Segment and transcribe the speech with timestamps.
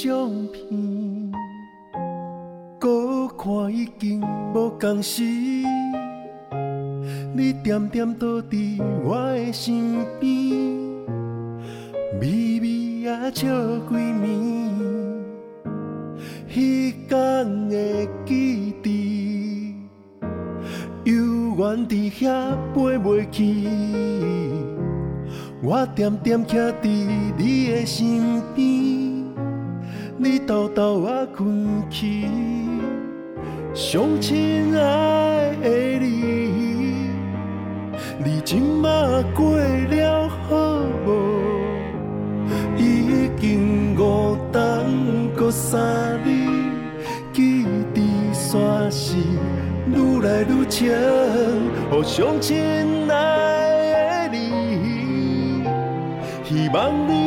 [0.00, 1.32] 相片，
[2.78, 4.20] 搁看已经
[4.54, 5.24] 无共时。
[7.34, 10.30] 你点点倒伫我的身边，
[12.20, 13.48] 微微啊笑
[13.88, 14.22] 几暝，
[16.46, 19.74] 彼天的记忆，
[21.02, 21.12] 犹
[21.58, 23.42] 原伫遐飞袂去。
[25.60, 26.86] 我点点徛伫
[27.36, 28.57] 你的身边，
[30.48, 32.26] 偷偷啊困去，
[33.74, 35.68] 上亲爱的
[36.00, 37.10] 你。
[38.24, 38.88] 你今嘛
[39.34, 40.56] 过了好
[41.04, 41.08] 无？
[42.78, 46.48] 已经五冬过三日，
[47.30, 49.18] 记忆煞是
[49.92, 50.96] 愈来愈深。
[51.90, 52.56] 互相亲
[53.10, 55.62] 爱的你，
[56.42, 57.17] 希望你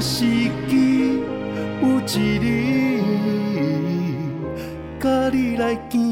[0.00, 0.24] 时
[0.68, 1.20] 机
[1.82, 3.02] 有一日。
[5.00, 6.07] 甲你来见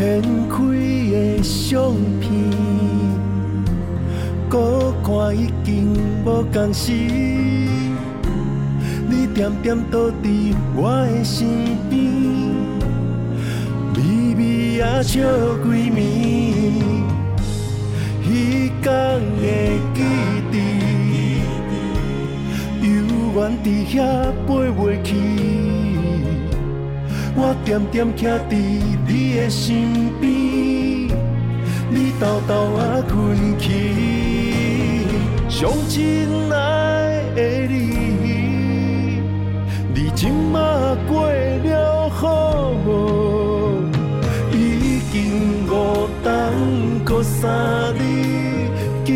[0.00, 0.56] 掀开
[1.12, 2.32] 的相片，
[4.48, 5.92] 搁看已经
[6.24, 6.90] 无共时。
[9.10, 11.46] 你点点倒伫我的身
[11.90, 12.00] 边，
[13.94, 13.98] 微
[14.36, 15.20] 微啊笑
[15.64, 15.94] 几暝。
[18.24, 18.88] 彼天
[19.36, 19.42] 的
[19.94, 20.00] 记
[20.50, 20.54] 忆，
[22.80, 22.88] 犹
[23.34, 23.98] 原伫遐
[24.46, 25.69] 飞袂去。
[27.42, 28.52] 我点点徛伫
[29.08, 30.28] 你的身边，
[31.88, 33.66] 你偷偷啊困去，
[35.48, 39.22] 上亲爱的你，
[39.94, 43.88] 你今嘛过了好无？
[44.52, 46.32] 已经五冬
[47.06, 47.50] 过三
[47.94, 48.68] 日，
[49.02, 49.08] 记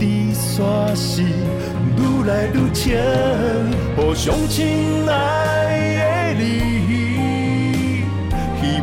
[0.00, 2.96] 忆煞是愈来愈深，
[3.94, 5.65] 互相亲爱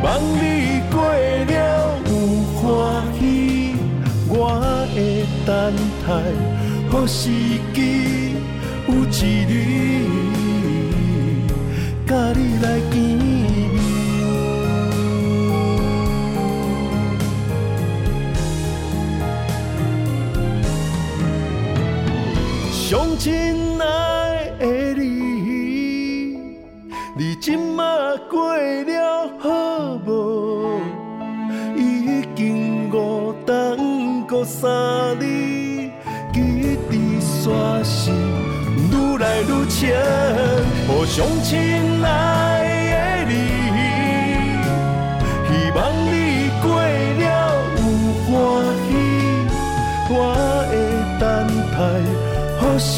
[0.04, 2.12] 望你过了有
[2.60, 2.62] 欢
[3.18, 3.74] 喜，
[4.28, 4.60] 我
[4.94, 5.72] 会等
[6.06, 6.08] 待，
[6.90, 7.30] 好时
[7.72, 8.36] 机
[8.86, 9.50] 有一日，
[12.06, 13.24] 甲你来见面。
[22.70, 23.63] 上亲
[39.90, 39.92] 来愈
[40.36, 40.74] 深。
[40.86, 41.52] 互相亲
[42.04, 42.06] 爱
[43.26, 43.32] 的你，
[45.48, 46.14] 希望你
[46.62, 47.24] 过了
[47.76, 47.80] 有
[48.26, 48.32] 欢
[48.86, 48.90] 喜，
[50.10, 50.12] 我
[50.70, 50.72] 会
[51.20, 51.22] 等
[51.72, 51.76] 待。
[52.60, 52.92] 好时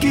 [0.00, 0.04] 机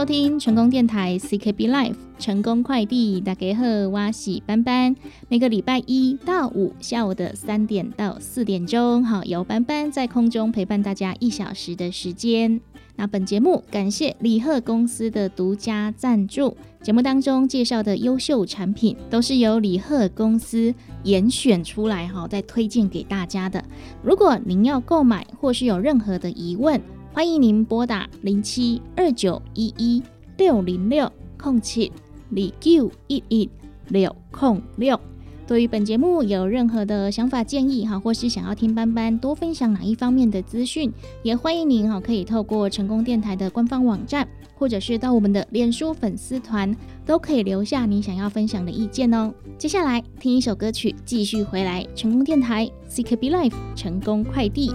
[0.00, 4.96] 收听成功电台 CKB Life 成功快递，大家好，我是班班。
[5.28, 12.62] 每个礼拜一到五下午的三点到四点钟，好，由班班在空中陪伴大家一小时的时间。
[12.96, 23.62] 那本节目感谢李贺公司的独家赞助，节目当中介绍的优秀产品都是由李贺公司严选出来，哈，再推荐给大家的。
[24.02, 26.80] 如果您要购买或是有任何的疑问，
[27.12, 30.00] 欢迎您拨打零七二九一一
[30.38, 31.90] 六零六空七
[32.30, 33.50] 二九一一
[33.88, 34.98] 六空六。
[35.44, 40.92] 对于本节目有任何的想法建议哈，或是想要听班班多分享哪一方面的资讯，
[41.24, 46.74] 也欢迎您哈可以透过成功电台的官方网站，或者是到我们的脸书粉丝团，
[47.04, 49.34] 都可以留下你想要分享的意见哦。
[49.58, 54.70] 接下来听一首歌曲，继续回来成功电台 CKB Life 成功快递。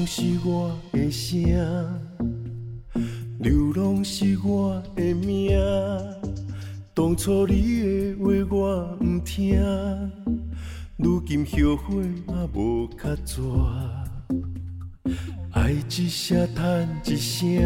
[0.00, 1.36] 总是我的声，
[3.40, 5.50] 流浪是我的命。
[6.94, 9.60] 当初你的话我不听，
[10.96, 13.42] 如今后悔嘛无较绝。
[15.52, 17.62] 爱一声叹一声，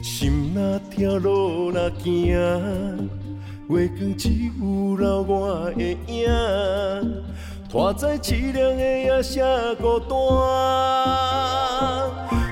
[0.00, 2.36] 心若痛路若行，
[3.68, 4.28] 月光只
[4.60, 6.28] 有留我的影。
[7.72, 9.40] 拖在凄凉的夜色
[9.76, 10.12] 孤单，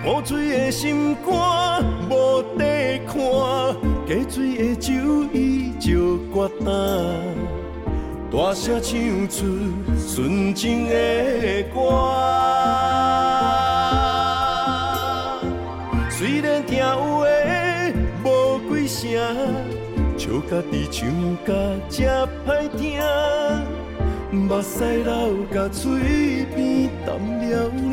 [0.03, 3.13] 雨水的心肝无地看，
[4.09, 4.91] 加水的酒
[5.35, 6.73] 依旧决淡，
[8.33, 9.45] 大声唱出
[10.09, 10.95] 纯情的
[11.65, 11.77] 歌。
[16.09, 17.93] 虽然听有的
[18.25, 19.05] 无几声，
[20.17, 21.07] 笑家己唱
[21.45, 21.53] 甲
[21.91, 22.07] 这
[22.49, 22.99] 歹听。
[24.33, 27.91] 目屎流，甲嘴边淡了领。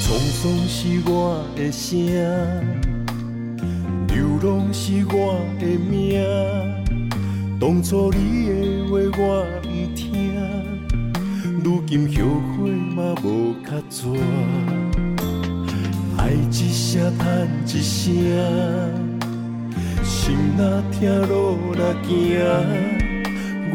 [0.00, 2.85] 沧桑是我的声。
[4.46, 6.22] 拢是我的命，
[7.58, 8.54] 当初你的
[8.86, 9.66] 话我不
[9.96, 10.06] 听，
[11.64, 12.14] 如今后
[12.54, 14.06] 悔嘛无较绝。
[16.16, 18.04] 爱一声叹一声，
[20.04, 20.96] 心若痛
[21.26, 22.14] 路若行，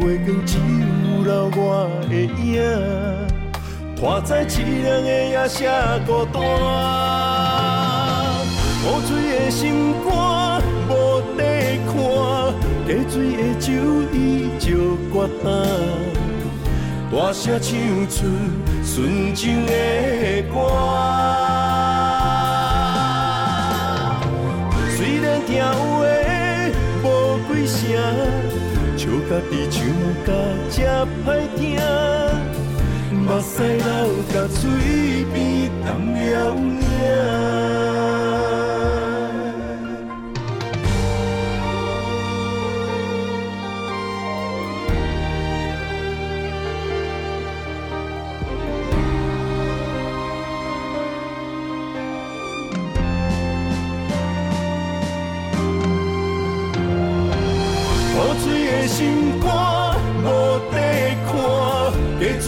[0.24, 1.60] 光只有留我
[2.08, 2.64] 的影，
[3.94, 5.66] 拖在凄凉的夜色
[6.06, 6.42] 孤单，
[8.80, 10.41] 雨水的心肝。
[12.84, 13.72] 加水的酒
[14.12, 15.46] 依旧决淡，
[17.10, 17.70] 大声唱
[18.08, 18.26] 出
[18.84, 19.72] 纯情的
[20.52, 20.54] 歌。
[24.96, 25.70] 虽然听话
[27.04, 27.06] 无
[27.54, 27.80] 几声，
[28.96, 29.00] 笑
[29.30, 29.78] 家己唱
[30.26, 30.28] 甲
[30.70, 30.76] 这
[31.24, 31.26] 歹
[31.56, 31.62] 听，
[33.12, 33.86] 目屎流
[34.32, 34.60] 甲嘴
[35.32, 35.36] 边
[35.84, 36.20] 淡了
[36.56, 37.71] 影。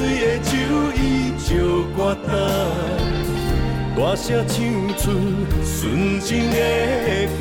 [0.04, 0.52] 水的酒
[1.00, 1.48] 依旧
[1.96, 2.28] 决淡，
[3.96, 4.54] 大声唱
[4.98, 5.02] 出
[5.64, 6.56] 纯情的
[7.38, 7.40] 歌。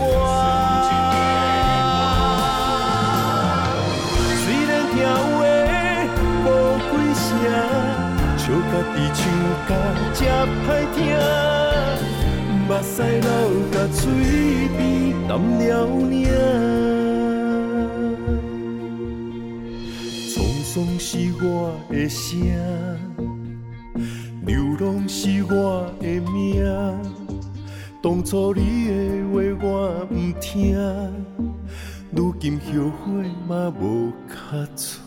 [4.39, 5.05] 虽然听有
[5.43, 5.45] 的
[6.45, 6.47] 无
[6.87, 7.21] 几声，
[8.37, 8.41] 笑
[8.71, 9.19] 家己唱
[9.67, 9.69] 甲
[10.13, 10.19] 这
[10.63, 10.65] 歹
[10.95, 10.97] 听，
[12.65, 13.27] 目屎流
[13.73, 13.99] 甲嘴
[14.77, 14.79] 边
[15.27, 15.29] 淡
[15.59, 15.61] 了
[16.09, 16.23] 领。
[20.73, 22.35] 总是我的声，
[24.43, 26.65] 流浪是我的命。
[28.01, 30.75] 当初你的话我不听，
[32.11, 34.99] 如今后悔嘛无卡错。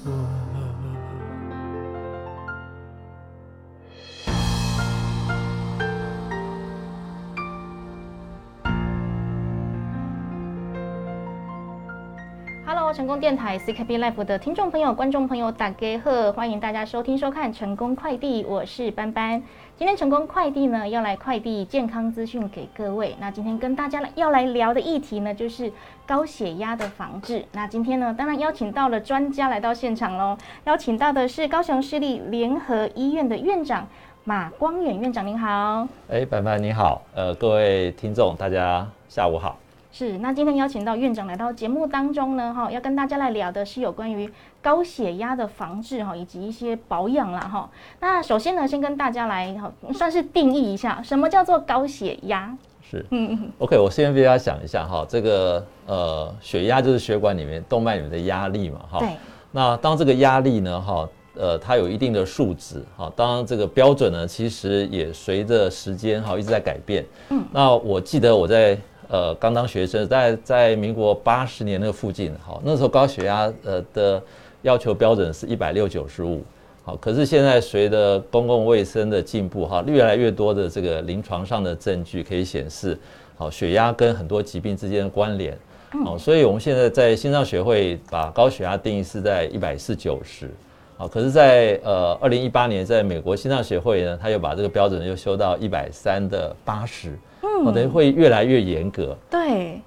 [12.96, 19.42] 成功电台 CKB Life 的听众朋友、观众朋友，大家好，欢迎大家收听收看成功快递，我是班班。
[19.76, 23.14] 今天成功快递呢要来快递健康资讯给各位。
[23.20, 25.70] 那今天跟大家要来聊的议题呢，就是
[26.06, 27.44] 高血压的防治。
[27.52, 33.86] 那今天呢，当然邀请到了专家来到现场喽，邀请到的是高雄市立联合医院的院长
[34.24, 35.86] 马光远院长，您好。
[36.08, 39.58] 哎，班班你好，呃，各位听众大家下午好。
[39.98, 47.70] 是，那今天邀请到院长来到节目当中呢，哈，要跟大家来聊的是有关于高血压的防治哈，以及一些保养啦哈。
[47.98, 52.54] 那首先呢，先跟大家来哈，算是定义一下，什么叫做高血压？
[52.82, 58.98] 是，嗯嗯，OK，我先给大家想一下哈，这个呃，血压就是血管里面动脉里面的压力嘛，哈。
[58.98, 59.08] 对。
[59.50, 67.02] 那当这个压力呢，哈，呃，它有一定的数值，哈，当然这个标准呢，其实也随着时间哈一直在改变。
[67.30, 67.42] 嗯。
[67.50, 68.78] 那我记得我在。
[69.08, 74.22] 呃，刚当学生，在在民国八十年那个附近，好，那时候高血压呃的
[74.62, 76.42] 要求标准是一百六九十五，
[76.82, 82.98] 好，可是现在随着公共卫生的进步，哈，越来越多的这个临床上的证据可以显示，
[83.36, 85.56] 好，血压跟很多疾病之间的关联，
[86.04, 90.50] 好，所以我们现在在心脏学会把高血压定义是在一百四九十，
[90.98, 97.12] 好，可是，在呃二零一八年，在美国心脏协会呢，他又把这个标准又修到一百三的八十。
[97.42, 99.14] 嗯，等于会越来越严格。
[99.30, 99.80] 对，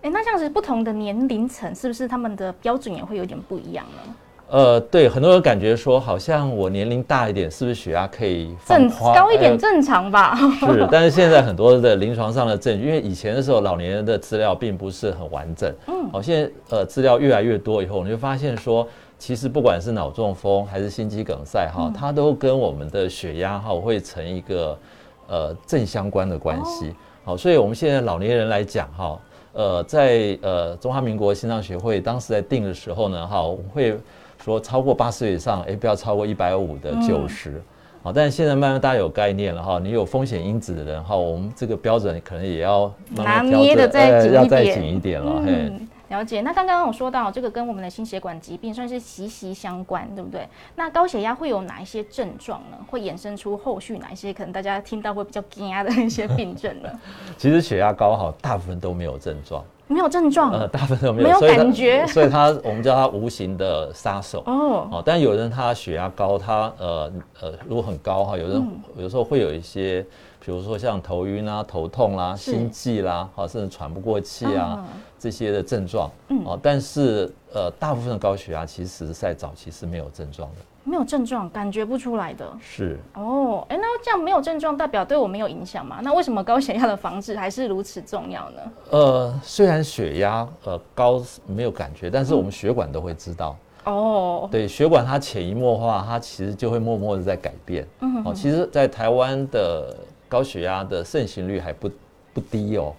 [0.00, 4.14] 哎，那这样子不同的年龄层是不是他们的标准也会有点不一样呢？
[4.50, 10.34] 呃，对，很多人感觉说，好像我年龄大一点，是不是血压可以正高一点正常吧？
[10.60, 18.86] 是，但是现在很多的临床上的证据，因为以前的时候老年人的资料并不是很完整，嗯，好，现在呃资料越来越多以后，你就发现说，
[19.24, 24.78] 其实不管是脑中风还是心肌梗塞哈，它都跟我们的血压哈会成一个。
[25.26, 29.18] 呃，正相关的关系，好，所以我们现在老年人来讲，哈，
[29.54, 33.98] 呃，在呃中华民国心脏学会当时在定的时候呢，哈，我们会
[34.44, 37.58] 说超过八十岁以上，哎，不要超过一百五的九十，
[38.02, 45.72] 好，但是现在慢慢大家有概念了哈，你有风险因子的人，哈，我们这个标准可能也要慢慢捏的再要再紧一点了，嘿。
[46.08, 50.46] 了解，那刚刚我说到这个跟我们的心血管疾病算是息息相关，对不对？
[50.76, 52.76] 那高血压会有哪一些症状呢？
[52.90, 56.90] 会衍生出后续哪一些可能大家听到会比较惊讶的一些病症呢？
[57.38, 64.88] 其实血压高哈，大部分都没有症状，没有症状，呃，大部分都没有，没有感觉，所以它 我们叫它无形的杀手哦。
[64.92, 68.62] 哦，但有人他血压高，他呃呃如果很高哈，有人
[68.98, 70.02] 有时候会有一些，
[70.38, 74.84] 比如说像头晕啊、头痛啦、心悸啦，好，甚至喘不过气啊。
[75.24, 82.46] 这些的症状，嗯，哦，但是呃，大部分的高血压其实在早期是没有症状的，没有症状，感觉不出来的。
[82.60, 86.00] 是哦，哎，那这样没有症状，代表对我没有影响吗？
[86.02, 88.60] 那为什么高血压的防治还是如此重要呢？
[88.90, 93.56] 呃，虽然血压呃高没有感觉，但是我们血管都会知道。
[93.84, 97.88] 哦，对，血管它潜移默化，它其实就会默默的在改变。
[98.00, 99.96] 嗯，哦，其实，在台湾的
[100.28, 101.90] 高血压的盛行率还不
[102.34, 102.92] 不低哦。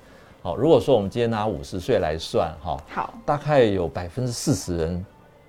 [0.45, 5.03] 好，如果说我们今天拿五十岁来算，哈，好，大概有百分之四十人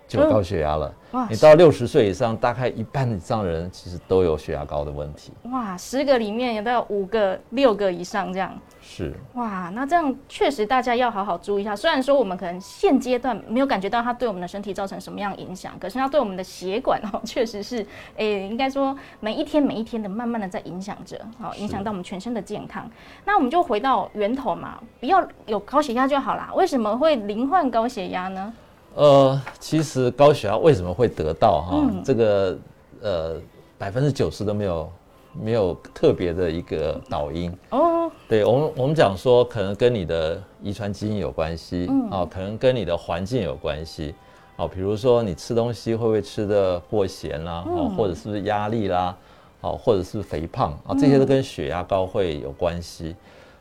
[0.07, 0.93] 就高血压了。
[1.31, 5.33] 你到六十岁以上，大概一半以上的人其实都有血压高的问题。
[5.45, 8.53] 哇，十个里面有到五个、六个以上这样。
[8.83, 9.15] 是。
[9.35, 11.75] 哇，那这样确实大家要好好注意一下。
[11.75, 17.87] 虽然说我们可能现阶段没有感觉到它对我们的身体造成什么样影响，可是它对我们的血管哦，确实是，
[18.19, 22.91] 诶，应该说每一天每一天的慢慢的在影响着，好，影响到我们全身的健康。
[23.25, 26.51] 那我们就回到源头嘛，不要有高血压就好啦。
[26.55, 28.53] 为什么会罹患高血压呢？
[28.97, 32.03] 呃，其实高血压为什么会得到哈？
[32.03, 32.59] 这个
[33.03, 33.37] 呃，
[33.77, 34.91] 百分之九十都没有
[35.39, 38.11] 没有特别的一个导因哦。
[38.27, 44.15] 对我们我们讲说，可能跟你的遗传基因有关系啊，可能跟你的环境有关系
[44.57, 44.67] 啊。
[44.67, 47.63] 比如说你吃东西会不会吃的过咸啦？
[47.67, 49.15] 哦，或者是不是压力啦？
[49.61, 50.97] 哦，或者是肥胖啊？
[50.99, 53.15] 这些都跟血压高会有关系。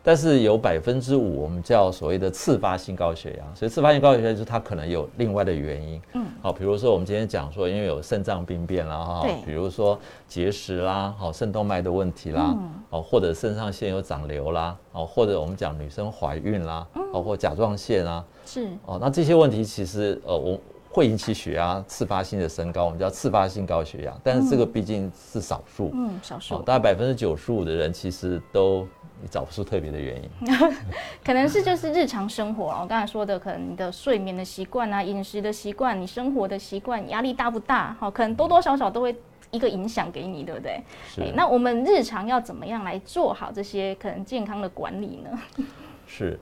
[0.07, 5.99] 但是有百分之五，我们叫所谓的次发性高血压，所以次发性高血压就是它可能有另外的原因。
[6.13, 9.97] 嗯，好，比如说我们今天讲说，因为有肾脏病变啦，哈，比如说
[10.27, 12.55] 结石啦，好，肾动脉的问题啦，
[12.91, 20.55] 哦，或者肾上腺有长瘤啦，哦，或者我们讲女生怀孕啦，包括甲状腺啊，是，哦，那这些问题其实呃，我
[20.91, 28.87] 会引起血压次发性的升高，我们叫次发性高血压，但是这个毕竟是少数，嗯，少数，大概百分之九十五的人其实都。
[29.25, 30.29] 你找不出特别的原因，
[31.25, 37.97] 可能是就是日常生活我刚才说的，可能你的睡眠的习惯啊，饮食的习惯，你生活的习惯，压力大不大？
[37.99, 39.15] 好，可能多多少少都会
[39.49, 40.79] 一个影响给你，对不对？
[41.09, 41.23] 是。
[41.35, 45.65] 那我们日常要怎么样来做好这些可能健康的管理呢？
[46.05, 46.39] 是，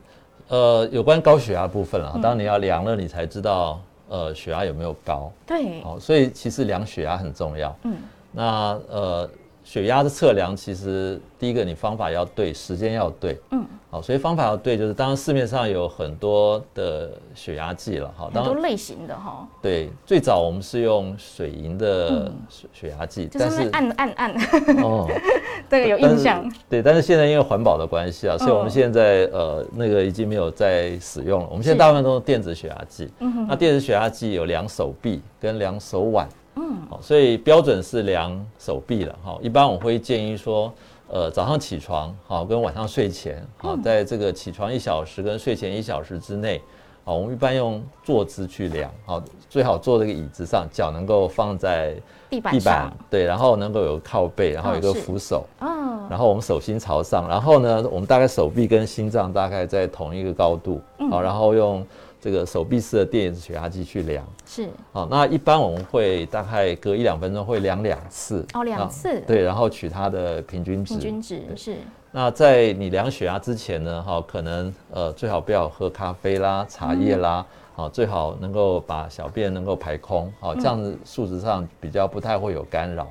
[0.50, 5.32] 呃，有关高血压部分啊，当你要量了，你才知道呃血压有没有高。
[5.48, 7.74] 对，哦，所以其实量血压很重要。
[7.84, 7.96] 嗯，
[8.34, 9.30] 那呃。
[9.64, 19.48] 血压的测量，其实第一个你方法要对，时间要对，嗯，好，所以方法要对，就是当然市面上有很多的血压计了，哈，很多类型的哈。
[19.62, 24.36] 对，最早我们是用水银的血血压计，但是按按按，
[24.84, 25.08] 哦，
[25.70, 26.44] 这个有印象。
[26.70, 31.48] 对，但是现在因为环保的关系啊，所以我们现在呃那个已经没有在使用了。
[31.50, 36.28] 我们现在大部分都是电子血压计，嗯那电子血压计有量手臂跟量手腕。
[36.56, 39.38] 嗯，好，所以标准是量手臂了哈。
[39.42, 40.72] 一般我会建议说，
[41.10, 46.62] 呃，早上起床好，跟晚上睡前好，在这个起床一小时跟睡前一小时之内，
[47.04, 51.96] 好，我们一般用坐姿去量，好，最好坐这个椅子上，脚能够放在
[52.30, 60.80] 地板上，对，然后能够有靠背，然后有一个扶手，嗯，然后我们手心朝上，然后呢，我们大概手臂跟心脏大概在同一个高度，
[61.10, 61.86] 好，然后用。
[62.24, 64.26] 这个手臂式的电子血压计去量。
[64.46, 64.70] 是。
[64.94, 68.46] 好，那一般我们会大概隔一两分钟会量两次。
[68.54, 69.20] 哦，两次。
[69.28, 70.94] 对，然后取它的平均值。
[70.94, 71.76] 平均值是。
[72.14, 83.06] 那在你量血压之前呢，哈，可能呃最好不要喝咖啡啦、茶叶啦，好，最好能够把小便能够排空，好，这样子数值上比较不太会有干扰。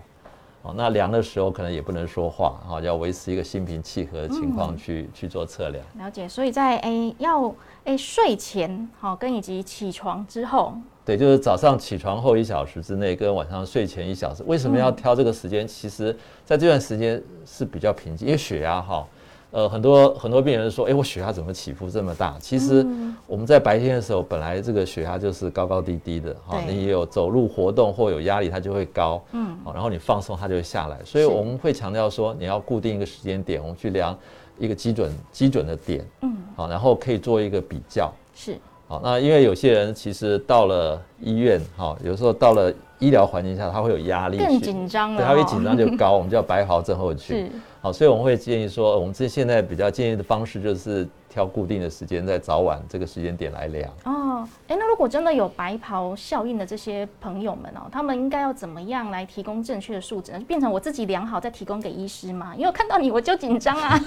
[0.63, 5.85] 哦，那量的时候可能也不能说话，哈，要维持一个心平气和的情况去去做测量。
[5.99, 7.53] 了解，所以在诶要
[7.85, 15.67] 诶睡前好跟以及起床之后，对，就是早上起床后一小时之内跟晚上睡前一小时，为什么要挑这个时间？
[15.67, 19.05] 其实在这段时间是比较平静，因为血压哈。
[19.53, 22.35] 呃，很多很多病人说，哎，我血压怎么起伏这么大？
[22.41, 22.85] 其实
[23.27, 30.99] 我们在白天的时候，本来这个血压就是高高低低的，哈，你有走路活动或有压力，它就会高，嗯，好，然后你放松，它就会下来。
[31.05, 34.19] 所以我们会强调说，你要固定一个时间点，我们去量
[34.59, 38.57] 一个基准基准的点，嗯，好，然后可以做一个比较，是，
[38.89, 47.51] 好，那因为有些人其实到了医院，哈，有时候到了医疗环境下，他会有压力，更紧张了，对，他会紧张就高， 我们叫白袍症候群。
[47.81, 51.07] 好，所以我们会建议说，我们这现在比较建议的方式就是。
[51.33, 54.47] 挑固定的时间，在早晚这个时间点来量哦。
[54.69, 60.41] 哎，那如果真的有白袍效应的这些朋友们哦，他们应该要怎么样来提供正确的数值呢？
[60.47, 62.53] 变成我自己量好再提供给医师吗？
[62.55, 63.99] 因为我看到你我就紧张啊，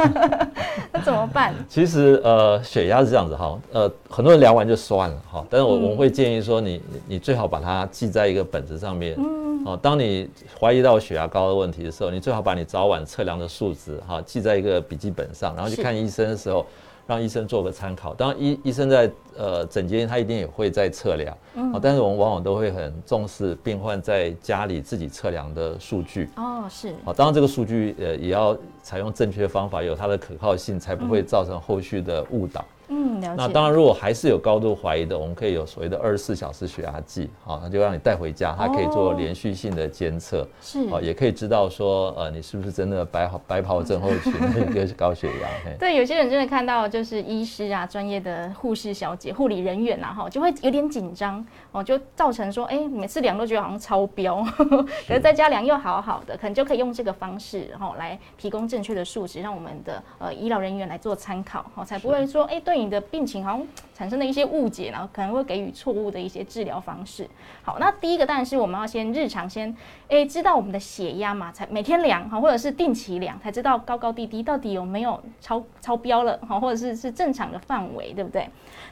[0.94, 1.56] 那怎么办？
[1.68, 9.16] 其实呃，血压是这样子哈，呃，很多人量完就算了哈，但是我我们会建议说，你你最好把它记在一个本子上面。
[9.18, 9.44] 嗯。
[9.66, 16.64] 哦，当你怀疑到血压高的问题的时候，你最好把你早晚测量的数值哈记在一个笔记本上，然后去看医生的时候。
[17.08, 32.66] 让医生做个参考，当然医医生在呃诊间，他一定也会在测量，嗯，但是我们往往都会很重视病患在家里自己测量的数据，哦，是，好，当然这个数据呃也要采用正确方法，有它的可靠性，才不会造成后续的误导。
[32.88, 33.36] 嗯，了解。
[33.38, 44.34] 那当然，如果还是有高度怀疑的，我们可以有所谓的二十四小时血压计，好，那就让你带回家，它可以做连续性的监测，是，哦，也可以知道说，呃，你是不是真的白白袍症候群
[44.70, 45.50] 一个高血压？
[45.80, 54.44] 对，有些人真的看到就是医师啊，专业的护士小姐、护理人员啊，哈，就会有点紧张，哦，就造成说，哎，每次量都觉得好像超标，
[55.08, 62.75] 可是在家量又好好的，可能就可以用这个方式，然后来提供正确的数值，让我们的呃医疗人员来做参考，哦，才不会说，哎，对。
[62.76, 67.28] 你的病情好像产生了一些误解，然后可能会给予错误的一些治疗方式。
[67.64, 69.76] 好，那第一个当然是我们要先日常先
[70.10, 78.48] 诶知道我们的血压嘛，才每天量哈，或者是定期量，才知道高高低低到底有没有超超标了哈，或者是是正常的范围，对不对？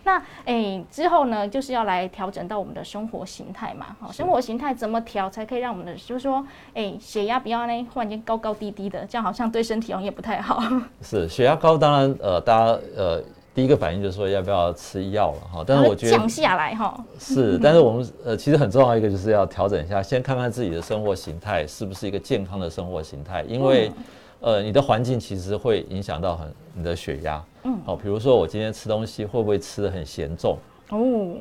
[0.05, 3.95] 那诶之后呢，就是要来调整到我们的生活形态嘛。
[3.99, 10.63] 好，生活形态怎么调才可以让我们的就是说诶血压不要呢忽然间高高低低的，这样好像对身体好像也不太好。
[11.01, 13.21] 是血压高，当然呃大家呃。
[13.55, 17.05] 第一个反应就是说要不要吃药了哈，但是我觉得降下来哈。
[17.19, 23.91] 是，但是我们呃其实很重要一个就是要调整一下，先看看自己的生活形态是不是一个健康的生活形态，因为
[24.39, 30.57] 呃你的环境其实会影响到很你的血压，嗯，好，比如说我今天吃东西会不会吃的很咸重？
[30.89, 30.97] 哦，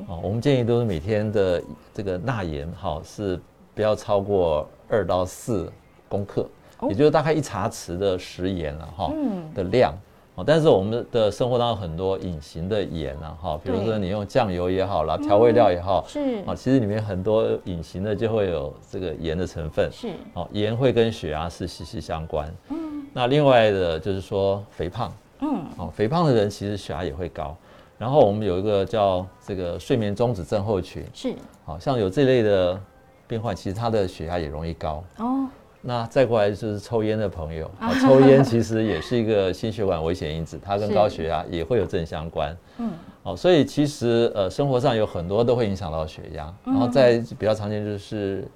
[0.07, 1.63] 哦，我们建议都是每天的
[1.95, 3.39] 这个钠盐哈是
[3.73, 5.67] 不要超过二到四
[6.07, 6.47] 公克，
[6.89, 9.11] 也就是大概一茶匙的食盐了哈
[9.55, 9.97] 的量。
[10.35, 16.43] 哦，但是我们的生活当中很多隐形的盐啊，哈，比如说你用酱油也好啦，调味料也好，是。
[16.43, 20.09] 啊，其实里面很多隐形的就会有这个盐的成分，是。
[20.33, 22.51] 哦，盐会跟血压是息息相关。
[22.69, 27.55] 嗯，那另外的就是说肥胖，嗯，哦，肥胖的人其实血压也会高。
[27.99, 32.81] 然后我们有一个叫这个睡眠中止症候群，是，好像有这类的
[33.27, 35.03] 病患，其实他的血压也容易高。
[35.19, 35.47] 哦。
[35.85, 37.69] 那再过来就是抽烟的朋友，
[38.01, 42.55] 抽烟其实也是一个心血管危险因子，它跟高血压也会有正相关。
[42.77, 42.89] 嗯，
[43.21, 48.47] 好，所以其实呃生活上有很多都会影响到血压，然后再比较常见就是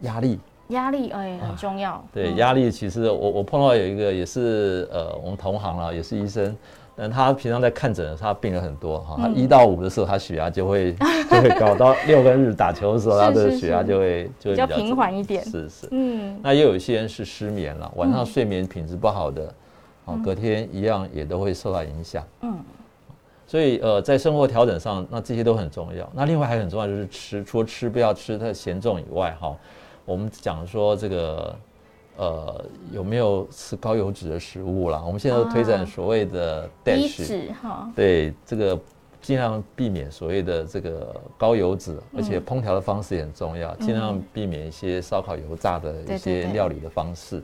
[0.00, 0.38] 压力。
[0.68, 2.04] 压力哎很重要。
[2.12, 6.54] 对，压力其实我我碰到有一个也是呃我们同行了，也是医生，
[6.96, 10.94] 但他平常在看诊的时候，他病人很多哈，他一到五的时候他血压就会
[11.30, 15.44] 就会高，到六跟日打球的时候他的血压就会就会比较平缓一点。
[15.44, 19.54] 是是，嗯，那也有一些人是失眠了，晚上睡眠品质不好的，
[20.06, 22.24] 哦，隔天一样也都会受到影响。
[22.40, 22.58] 嗯，
[23.46, 26.08] 所以呃在生活调整上，那这些都很重要。
[26.14, 29.54] 那另外还很重要就是吃，除了吃不要吃太咸重以外，哈。
[30.06, 31.52] 我们讲说这个，
[32.16, 35.02] 呃，有没有吃高油脂的食物啦？
[35.04, 38.78] 我们现在都推展所谓的低脂哈，对这个
[39.20, 47.42] 尽量避免所谓的这个高油脂，而且烹调的方式也很重要，尽量避免一些烧烤、油炸的一些料理的方式。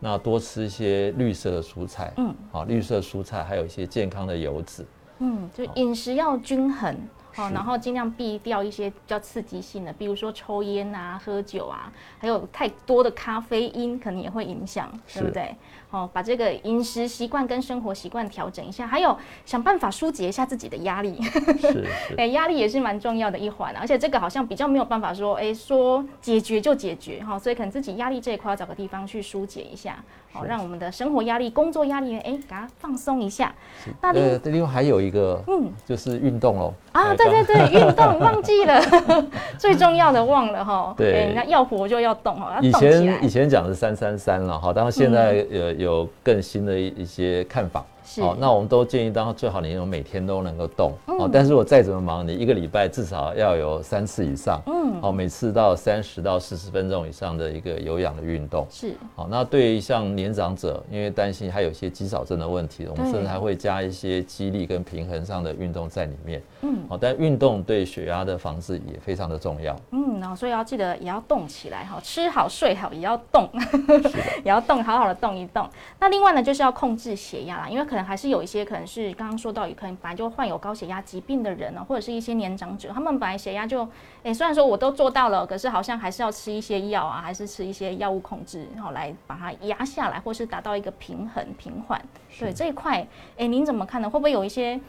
[0.00, 4.86] 那多吃一些绿色的蔬菜，嗯，好，绿色蔬菜还有一些健康的油脂，
[5.18, 6.96] 嗯，就饮食要均衡。
[7.38, 15.54] 哦，然后尽量避掉一些比较刺激性的，比如说抽烟啊、喝酒啊，还有太多的咖啡因，可能也会影响，对不对？
[15.90, 21.22] 哦，把这个饮食习惯跟生活习惯调整一下，还有想办法疏解一下自己的压力。
[21.60, 21.86] 是，
[22.18, 30.04] 哎， 压力也是蛮重要的一环，而且这个好像比较没有办法说，哎，说解决就解决哈，所以可能自己压力这一块要找个地方去疏解一下，
[30.38, 33.52] 好，让我们的生活压力、工作压力，哎，给它放松一下。
[34.00, 36.72] 那呃，另外还有一个，嗯，就是运动哦。
[36.92, 38.80] 啊，对对对，运动 忘记了，
[39.58, 40.94] 最重要的忘了哈。
[40.96, 45.88] 对，那要活就要动哈，以前以前讲是三三三了哈，但是现在有。
[45.88, 47.84] 有更新的一一些看法。
[48.20, 50.92] 好，那我们都建议，当最好你有每天都能够动。
[51.06, 54.60] 哦，但是我再怎么忙，你一个礼拜至少要有三次以上。
[54.66, 58.66] 嗯，好，每次到三十到四十分钟以上的一个有氧的运动。
[58.70, 58.94] 是。
[59.14, 66.42] 好，那对于像年长者，因为担心还有一些肌少症的问题，我们甚至还会加一些肌力跟平衡上的运动在里面。
[66.62, 66.78] 嗯。
[66.88, 69.76] 好，但运动对血压的防治也非常的重要。
[69.90, 73.48] 嗯，然后所以要记得也要动起来哈，吃好睡好也要动，
[74.44, 75.68] 也要动，好好的动一动。
[75.98, 83.88] 那另外呢，就是要控制血压啦，因为可能还是有一些可能是刚刚说到，可能本来就患有高血压疾病的人呢，或者是一些年长者，他们本来血压就，
[84.22, 92.00] 哎，虽然说我都做到了，可是好像还是要吃一些药啊，还是吃一些药物控制，然后来把它压下来，或是达到一个平衡平缓。
[92.38, 93.06] 对这一块，
[93.36, 94.08] 哎，您怎么看呢？
[94.08, 94.80] 会不会有一些？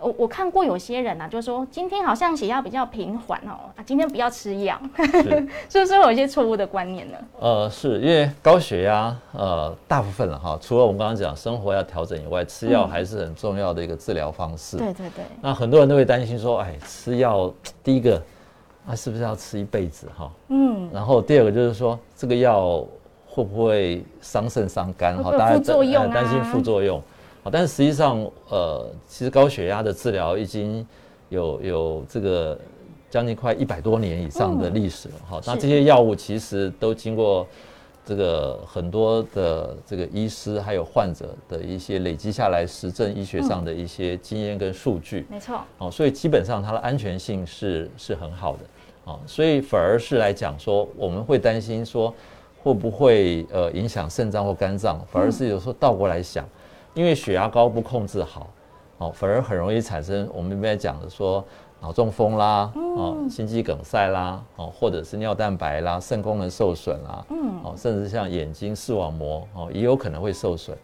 [0.00, 4.80] 我我看过有些人呐，就说今天好像血压比较平缓哦，啊，今天不要吃药，
[5.68, 7.18] 是 不是有一些错误的观念呢？
[7.38, 14.76] 呃，是因为高血压，呃，大部分了哈，除了我们刚刚讲生活要调整以外，吃药还是很重要的一个治疗方式。
[14.78, 15.24] 对对对。
[15.40, 17.52] 那很多人都会担心说，哎，吃药
[17.84, 18.20] 第一个，
[18.86, 20.30] 啊，是不是要吃一辈子哈？
[20.48, 20.88] 嗯。
[20.92, 22.84] 然后第二个就是说，这个药
[23.26, 25.22] 会不会伤肾伤肝？
[25.22, 25.58] 哈，大家
[26.08, 27.02] 担心副作用。
[27.42, 30.86] 好，但是实际上，呃，其实高血压的治疗已经
[31.30, 32.58] 有有这个
[33.08, 35.14] 将近快一百多年以上的历史了。
[35.26, 37.46] 好，那这些药物其实都经过
[38.04, 45.26] 这个很多的这个医师还有患者的一些累积下来实证医学上的一些经验跟数据。
[45.30, 45.60] 没错。
[45.78, 48.58] 哦，所以基本上它的安全性是是很好的。
[49.04, 52.14] 哦，所以反而是来讲说，我们会担心说
[52.62, 56.46] 会不会呃影响肾脏或肝脏，反而是有时候倒过来想。
[56.94, 58.48] 因为血压高不控制好，
[58.98, 61.44] 哦，反而很容易产生我们这边讲的说
[61.80, 70.76] 脑中风啦，哦，心肌梗塞啦，哦，或者是尿蛋白啦，肾功能受损啦，嗯，哦，甚至像眼睛视网膜哦，也有可能会受损。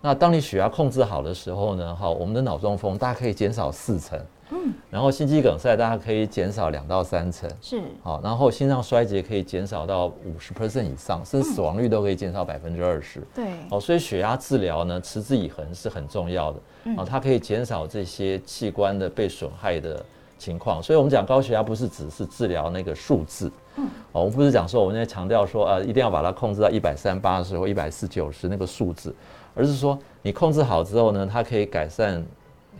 [0.00, 4.18] 那当你血压控制好的时候呢，哈，我们的脑中风大概可以减少四成。
[4.52, 13.22] 嗯，然后心肌梗塞大家可以减少两到三成，是好，然后心脏衰竭可以减少到五十 percent 以上，甚至死亡率都可以减少百分之二十。
[13.34, 16.58] 对，哦，所以血压治疗呢，持之以恒是很重要的。
[16.96, 20.04] 哦，它可以减少这些器官的被损害的
[20.36, 20.82] 情况。
[20.82, 29.14] 所以我们讲高血压不是只是治疗那个数字，嗯，哦，我们不是讲说我们在强调说呃一定要把它控制到一百三八十或一百四九十那个数字，
[29.54, 32.20] 而是说你控制好之后呢，它可以改善。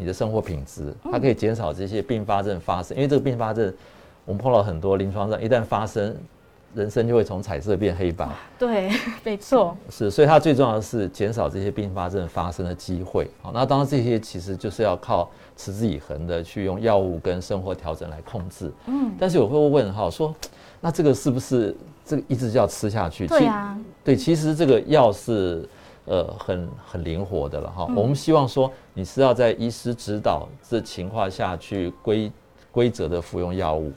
[0.00, 3.70] 你的生活品质，它可以减少这些并发症发生，因为这个并发症，
[4.24, 6.16] 我们碰到很多临床上一旦发生，
[6.74, 8.26] 人生就会从彩色变黑白。
[8.58, 8.90] 对，
[9.22, 9.76] 没错。
[9.90, 13.28] 是，所以它最重要的是减少这些并发症发生的机会。
[13.42, 18.72] 好，那当然这些其实就是要靠持之以恒的去用药物跟生活调整来控制。
[18.86, 19.12] 嗯。
[19.18, 20.34] 但是我会问哈，说
[20.80, 23.26] 那这个是不是这个一直就要吃下去？
[23.26, 23.78] 对啊。
[24.02, 25.68] 对，其实这个药是。
[26.10, 27.84] 呃，很很灵活的了哈。
[27.94, 32.32] 我们希望说，你是要在医师指导这情况下去规
[32.72, 33.92] 规则的服用药物。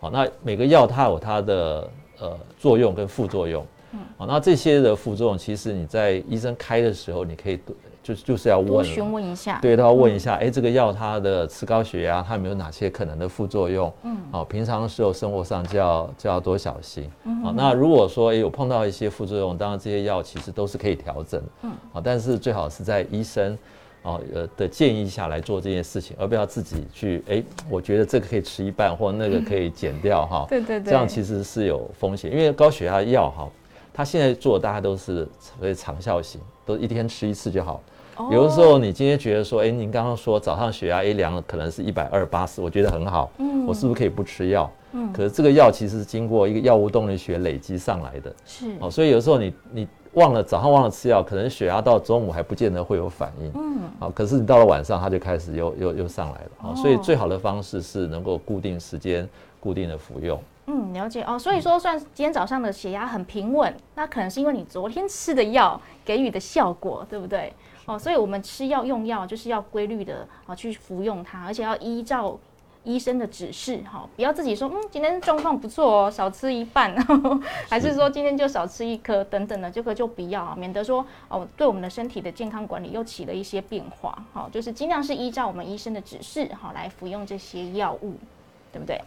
[0.00, 3.66] 好，那每个药它有它的呃作用跟副作用。
[3.92, 4.00] 嗯。
[4.16, 7.60] 好，那这些的副作用，其实你在医生开的时候，你可以
[8.08, 13.92] 就就是要问询问一下，对，都要问一下，哎，这个药它的吃高血压，它有没有哪些可能的副作用？
[14.04, 17.10] 嗯，哦，平常的时候生活上就要就要多小心。
[17.24, 21.42] 嗯，那如果说哎有碰到一些副作用，当然这些药其实都是可以调整。
[21.62, 23.58] 嗯，好，但是最好是在医生。
[24.02, 30.46] 哦，呃的建议下来做这件事情，而不要自己去哎，我觉得这个可以吃一半，或那个 可以减掉哈。
[30.48, 33.48] 对对对，这样其实是有风险，因为高血压药哈，
[33.92, 37.72] 它现在做大家都是所谓长效型，都一天吃一次就好。
[37.72, 37.97] 有
[38.30, 44.70] 的时候你今天觉得说，哎，您刚刚说早上血压一量可能是一百二八十，我觉得很好，嗯，我是不是可以不吃药？
[44.92, 49.88] 嗯，可是这个药其实是经过一个药物动力学累积上来的，是哦，所以有时候你你。
[50.14, 53.52] 忘了早上忘了吃药，可能血压到中午还不见得会有反应。
[53.54, 56.50] 嗯，好，可是你到了晚上，它就开始又又又上来了。
[56.62, 59.28] 哦，所以最好的方式是能够固定时间、
[59.60, 60.40] 固定的服用。
[60.66, 61.38] 嗯，了解哦。
[61.38, 67.52] 所以说，算今天早上的血压很平稳，那可能是因为你昨天吃的药给予的效果，对不对？
[67.88, 72.38] 哦，所以我们吃药用药就是要规律的啊去服用它，而且要依照。
[72.84, 76.94] 医生的指示，哈，不要自己说，嗯，今天状况不错哦，少吃一半，
[77.68, 88.14] 还是说今天就少吃一颗等等的，这个就不要，免得说哦，对我们的身体的健康管理又起了一些变化，好，就是尽量是依照我们医生的指示，哈，来服用这些药物，
[88.72, 88.98] 对不对？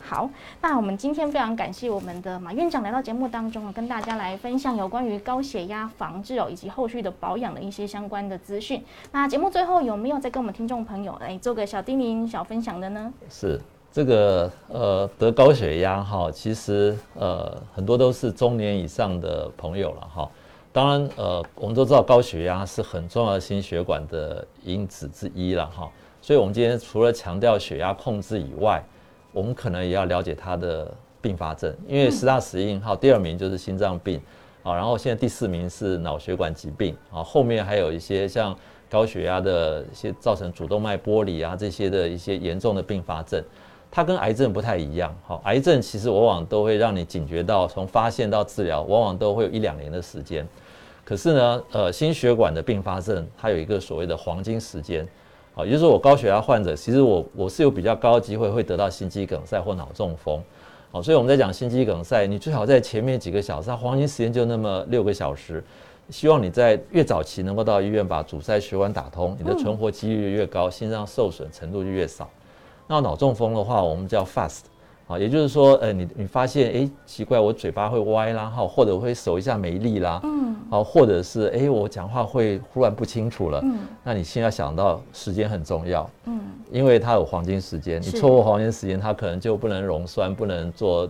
[0.00, 0.28] 好，
[0.60, 8.84] 那我们今天非常感谢我们的马院长来到节目当中啊，跟大家来分享有关于高血压防治哦，以及后续的保养的一些相关的资讯。
[9.12, 13.12] 那节目最后有没有再跟我们听众朋友来做个小叮咛、小分享的呢？
[13.30, 13.60] 是
[13.92, 20.28] 这个呃，得高血压哈，其实呃很多都是中年以上的朋友了哈。
[20.70, 25.90] 当然呃，我们都知道高血压是很重要的心血管的因子之一了哈。
[26.20, 28.84] 所以，我们今天除了强调血压控制以外，
[29.38, 34.20] 我们可能也要了解它的并发症，因为十大死因，好，第二名就是心脏病，
[34.64, 38.56] 啊，然后现在第四名是脑血管疾病，啊，后面还有一些像
[38.90, 43.40] 高血压的一些造成主动脉剥离啊这些的一些严重的并发症，
[43.92, 50.44] 它跟癌症不太一样，好，癌症其实往往都会让你警觉到，从发现到治疗，往往都会有一两年的时间，
[51.04, 55.06] 可是呢，呃，心血管的并发症它有一个所谓的黄金时间。
[55.58, 60.40] 啊，也就是说，我高血压患者，其实我我是有比较高的机会会得到心肌梗塞或脑中风。
[60.92, 65.62] 好，所以我们在讲心肌梗塞，你最好在前面几个小时，它黄金时间就那么六个小时，
[66.10, 72.30] 希望你在越早期能够到医院把阻塞血管打通，你的存活几率越高，心脏受损程度就越少。
[72.86, 74.60] 那脑中风的话，我们叫 fast。
[75.08, 86.38] 啊，也就是说，呃，你你发现，哎，奇怪，我嘴巴会歪啦，哈，或者会手一下没力啦，嗯，好，或者是，哎，我讲话会忽然不清楚了，嗯，那你现在想到时间很重要，嗯，
[86.70, 91.08] 因为它有黄金时间，你错过黄金时间，它可能就不能溶栓，不能做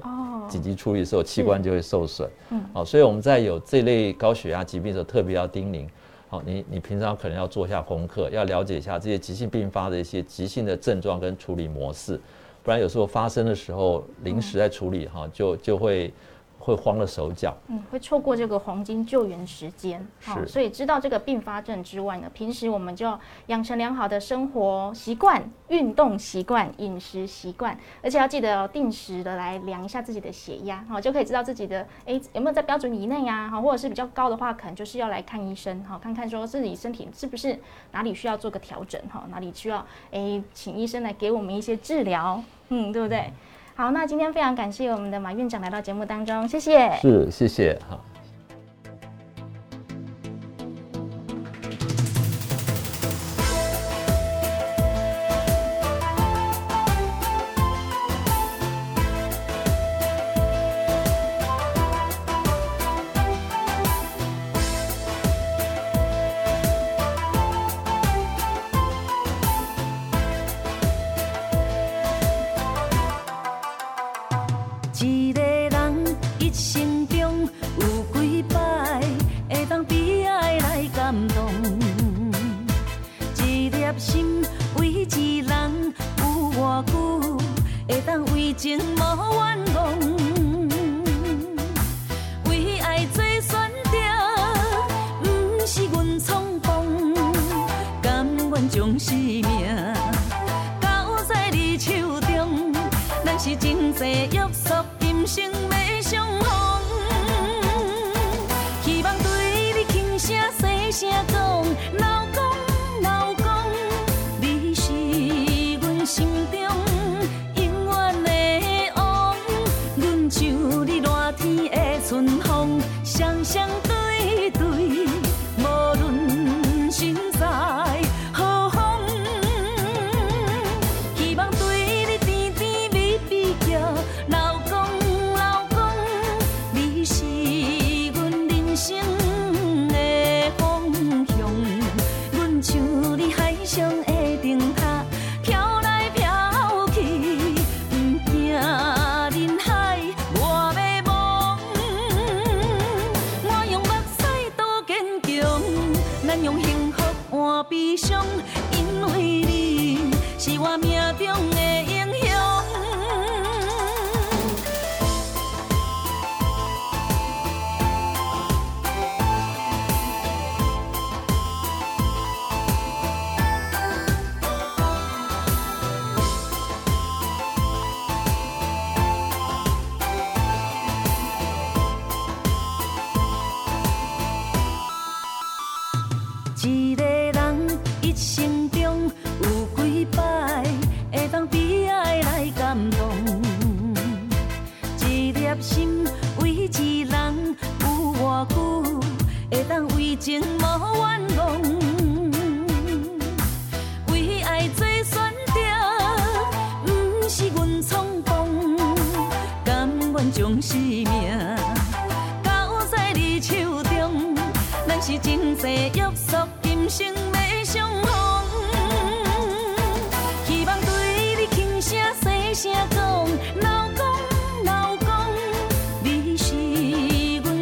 [0.49, 5.89] 紧急处理的时候，器官就会受损，嗯，好，所以我们在有这类高血压疾病的时候，特别要叮咛，
[6.29, 12.21] 好，你你平常可能要做一下功课，要了解一下这些急性并发的一些急性的症状跟处理模式。
[12.69, 16.13] 不然有时候发生的时候，临时在处理哈，就就会。
[16.61, 37.59] 会慌了手脚，嗯，会错过这个黄金救援时间，好，所以知道这个并发症之外呢，平时我们就要养成良好的生活习惯、运动习惯、饮食习惯，而且要记得定时的来量一下自己的血压，好，就可以知道自己的哎有没有在标准以内呀，好，或者是比较高的话，可能就是要来看医生，好，看看说自己身体是不是
[37.93, 43.33] 哪里需要做个调整，哈，哪里需要哎请医生来给我们一些治疗，嗯，对不对？
[43.75, 46.91] 好，那今天非常感谢我们的马院长来到节目当中，谢谢。
[46.97, 48.01] 是，谢谢，好。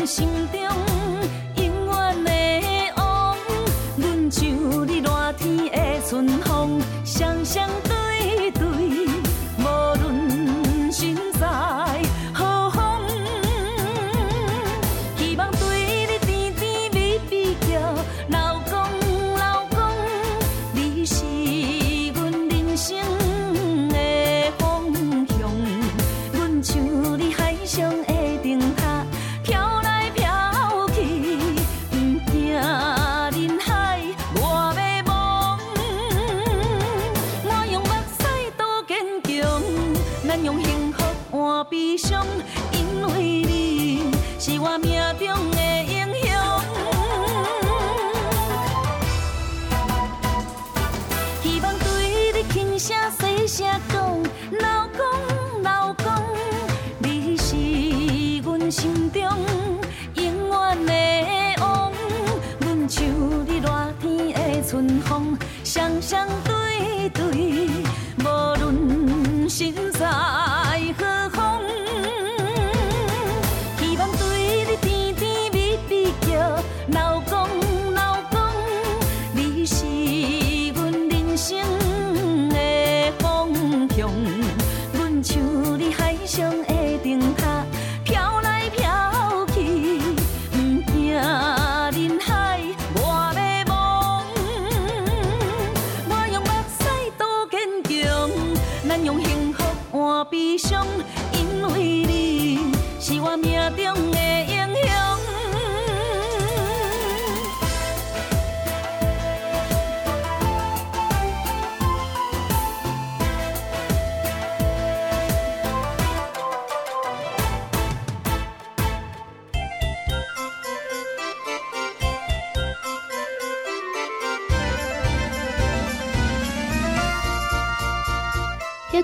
[0.07, 0.46] 心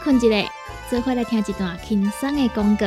[0.03, 0.51] 困一下，
[0.91, 2.87] 做伙来听一段轻松的广告。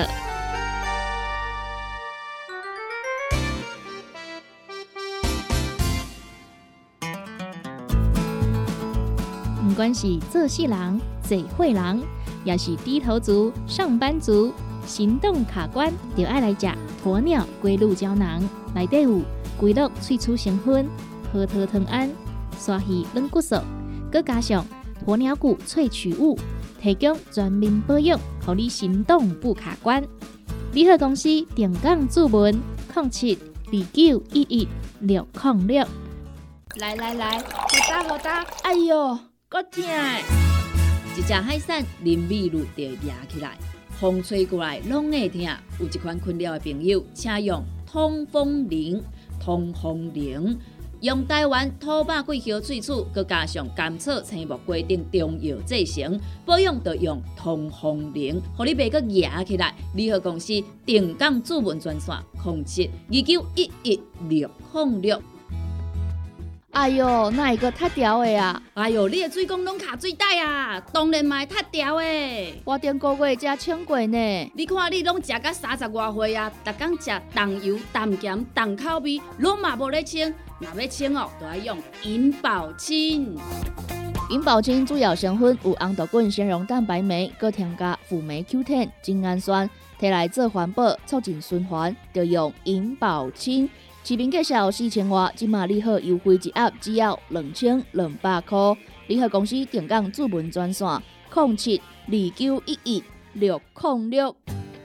[9.63, 12.01] 不管是做事人、嘴会人，
[12.43, 14.53] 也是低头族、上班族，
[14.85, 16.67] 行动卡关，就爱来吃
[17.03, 18.41] 鸵鸟龟鹿胶囊。
[18.73, 19.21] 内底有
[19.57, 20.85] 龟鹿萃取成分、
[21.31, 22.09] 核桃藤胺、
[22.59, 23.55] 刷鱼软骨素，
[24.11, 24.65] 佮加上
[25.05, 26.37] 鸵鸟骨萃取物。
[26.85, 30.05] 提供全面保养，让你行动不卡关。
[30.71, 32.53] 联合公司定岗注文：
[32.93, 34.67] 零七二九一一
[34.99, 35.87] 六零六。
[36.75, 37.43] 来来来，好
[37.89, 38.45] 打好打！
[38.61, 39.17] 哎哟，
[39.49, 39.83] 够痛！
[41.17, 43.57] 一只海扇淋雨露就压起来，
[43.99, 45.41] 风吹过来拢会痛。
[45.79, 49.01] 有一款困扰的朋友，请用通风铃，
[49.43, 50.55] 通风铃。
[51.01, 59.75] 用台湾土白桂花萃取，佮加上甘草、青木、规定中药制成，保养要用通风灵，互你袂佮热起来。
[59.93, 60.53] 联合公司
[60.85, 64.49] 定岗主文专线：控制二九一一六
[65.01, 65.21] 六。
[66.75, 68.61] 哎哟，那一个塌掉的啊？
[68.73, 70.77] 哎哟，你的水工拢卡水袋啊！
[70.91, 72.61] 当然卖塌掉的。
[72.65, 74.51] 我顶个月才清过呢。
[74.53, 80.33] 你看你拢食到三十外岁啊，逐天食重油、重咸、重口味，拢嘛无咧清。
[80.59, 83.37] 若要清哦，都要用银保清。
[84.29, 93.69] 银保清主要成分有红豆根、纤溶蛋白酶，搁添加辅酶 Q10、精氨酸，摕来做环保，促进循环，就用银保清。
[94.07, 98.55] 市民介绍四千瓦，今马利好优惠一盒只要两千两百块。
[99.07, 100.87] 利好公司定岗主文专线：
[101.33, 103.03] 零七二九一一
[103.33, 104.35] 六零六。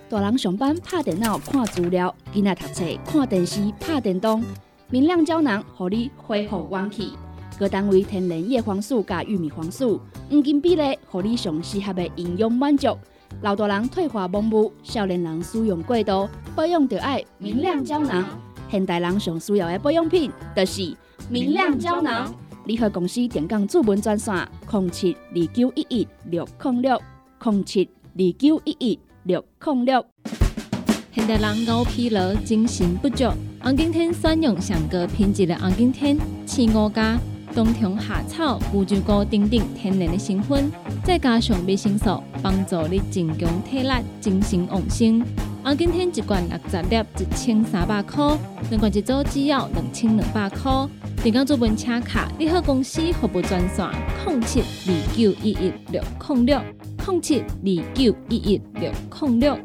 [0.09, 4.43] 大人上班拍电脑看资料，囡仔读册看电视拍电动。
[4.89, 7.12] 明亮胶囊，合你恢复元气。
[7.59, 10.01] 各单位天然叶黄素加玉米黄素，
[10.31, 12.97] 黄金比例，合你上适合的营养满足。
[13.43, 18.25] 老大人退化盲目，少年人使用过度，保养就要明亮胶囊。
[18.71, 20.95] 现代人上需要的保养品，就是
[21.29, 22.33] 明亮胶囊。
[22.66, 24.35] 联合公司电讲注文专线：
[24.71, 27.01] 零七二九一一六零六
[27.43, 30.05] 零七二九一一六零六。
[31.12, 33.25] 现代人熬疲劳，精神不足。
[33.61, 36.16] 红景天选用上个品质的红景天，
[36.47, 37.18] 青五加
[37.55, 40.71] 冬虫夏草、乌鸡菇等等天然的成分，
[41.03, 43.91] 再加上维生素，帮助你增强体力、
[44.21, 45.21] 精神旺盛。
[45.62, 48.34] 红景天一罐六十粒，一千三百块；
[48.70, 50.88] 两罐一组只要两千两百块。
[51.22, 53.86] 订购做文车卡，你好公司服务专线：
[54.26, 56.61] 零七二九一一六零六
[57.06, 58.90] 零七二九一一六
[59.20, 59.58] 零六。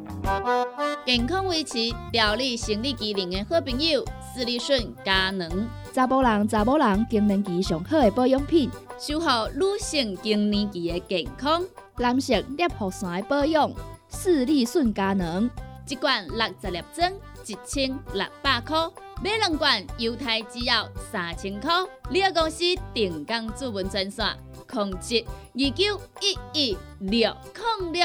[1.05, 1.77] 健康维持、
[2.11, 5.49] 调理生理机能的好朋友——斯利顺佳能。
[5.93, 8.69] 查甫人、查某人更年期上好的保养品，
[8.99, 9.25] 守护
[9.55, 11.63] 女性更年期的健康。
[11.97, 13.71] 男性尿酸的保养，
[14.09, 15.49] 斯利顺佳能。
[15.87, 17.11] 一罐六十粒装，
[17.45, 18.91] 一千六百块；
[19.23, 21.71] 买两罐，犹太只要三千块。
[22.09, 24.25] 你个公司定岗主文专线：
[24.67, 25.23] 控制
[25.53, 27.31] 二九一一六
[27.79, 28.01] 零六。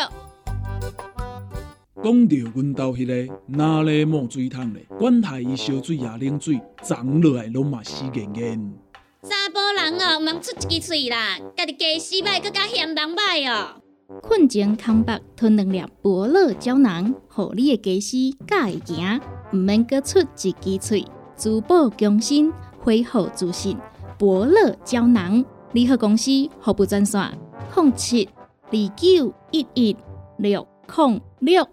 [2.03, 8.75] 讲到阮兜迄个哪里冒水桶咧，管他伊烧水也冷水，长落来拢嘛死严严。
[9.23, 13.80] 查甫人哦，毋出一支嘴啦，家己家死歹，更加嫌人歹哦。
[14.19, 19.21] 困前康白吞两粒伯乐胶囊，互你的家死甲会行，
[19.53, 21.07] 毋免割出一支嘴，
[21.37, 23.77] 珠宝强身，恢复自信。
[24.19, 26.31] 伯乐胶囊，联合公司
[26.61, 27.39] 服务专线：
[27.77, 28.29] 零七
[28.71, 29.97] 二九一一
[30.39, 31.65] 六零六。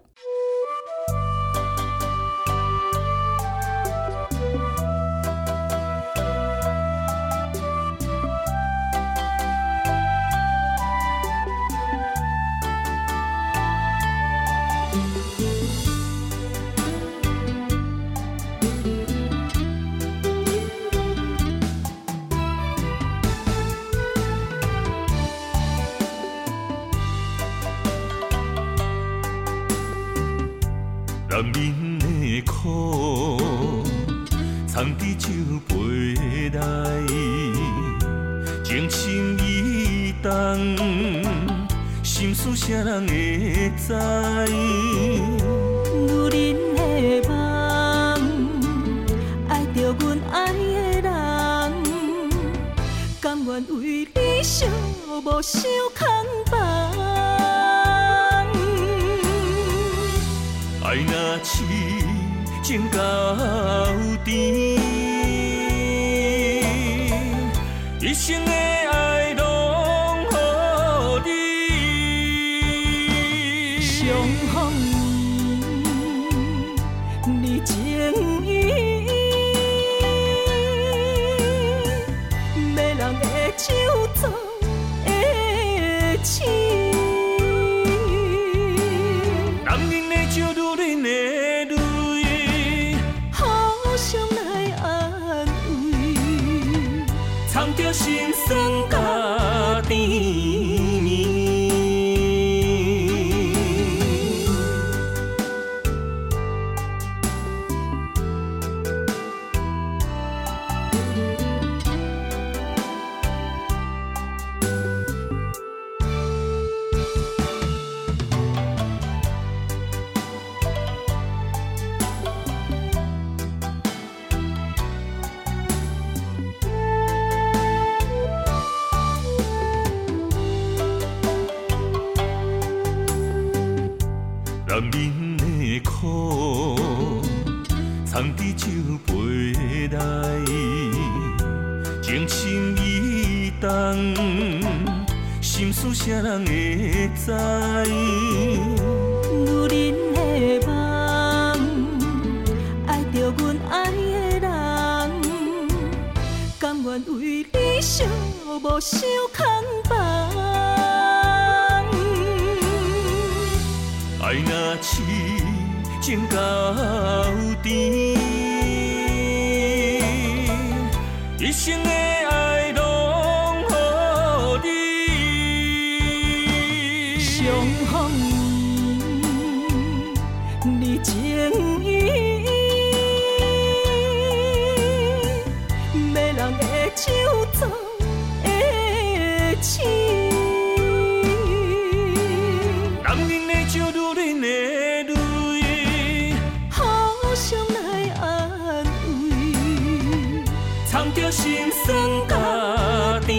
[201.08, 201.96] 藏着心酸
[202.28, 203.34] 甲甜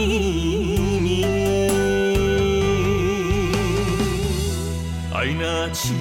[1.02, 1.24] 蜜。
[5.14, 5.94] 爱若痴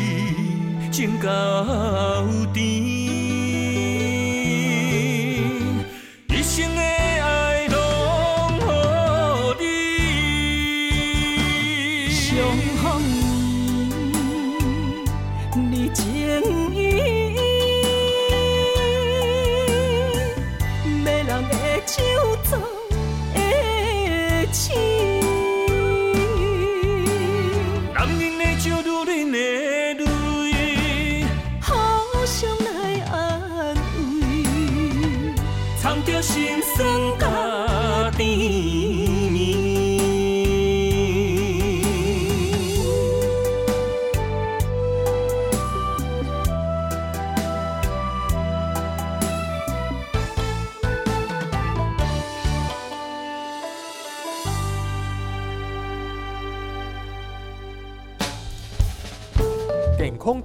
[0.90, 2.87] 情到甜，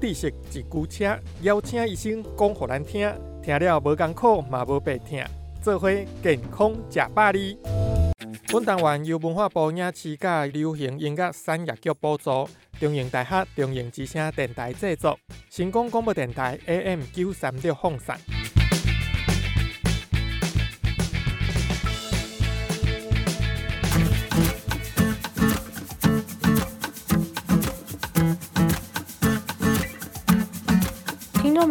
[0.04, 3.10] 知识一句车，邀请医生讲互咱听，
[3.42, 5.24] 听了无艰苦嘛无白听，
[5.62, 5.90] 做伙
[6.22, 7.58] 健康食百里。
[8.52, 12.46] 本单元由文化部影视甲流行音乐产业局补助，
[12.82, 15.18] 中影大学中影之声电台制作，
[15.50, 18.14] 成功广播电台 AM 九三六放送。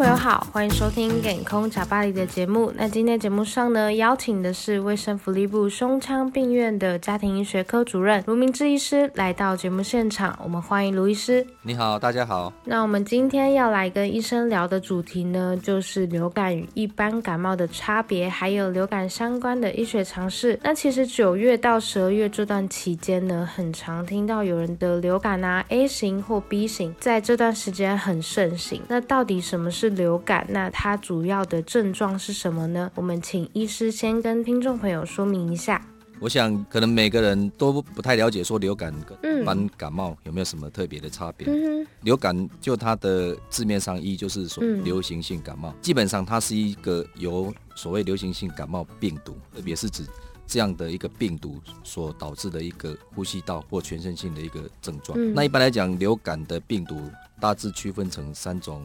[0.03, 2.73] 朋友好，欢迎收听《健空茶巴黎》的节目。
[2.75, 11.47] 那今天节目上呢，邀请的是卫生福利部胸腔病院的家庭医学科主任卢明志医师来到节目现场，我们欢迎卢医师。
[11.63, 12.53] 你好，大家好。
[12.65, 20.59] 那我们今天要来跟医生聊的主题呢，就是流感与一般感冒的差别，还有流感相关的医学常识。
[20.65, 28.83] 那其实九月到十二月这段期间呢，很常听到有人得流感啊，A 型或 B 型，在这段时间很盛行。
[28.89, 30.47] 那到底什么是流感？
[30.49, 32.91] 那它主要的症状是什么呢？
[32.95, 35.81] 我们请医师先跟听众朋友说明一下。
[36.21, 41.49] 我想可能每个人都不太了解说流感跟嗯一般感冒有没有什么特别的差别。
[41.49, 50.07] 嗯，流感就它的字面上意义就是说嗯流行性感冒，基本上它是一个由所谓流行性感冒病毒，特别是指
[50.47, 55.19] 这样的一个病毒所导致的一个呼吸道或全身性的一个症状。
[55.19, 58.81] 嗯那一般来讲，流感的病毒大致区分成三种。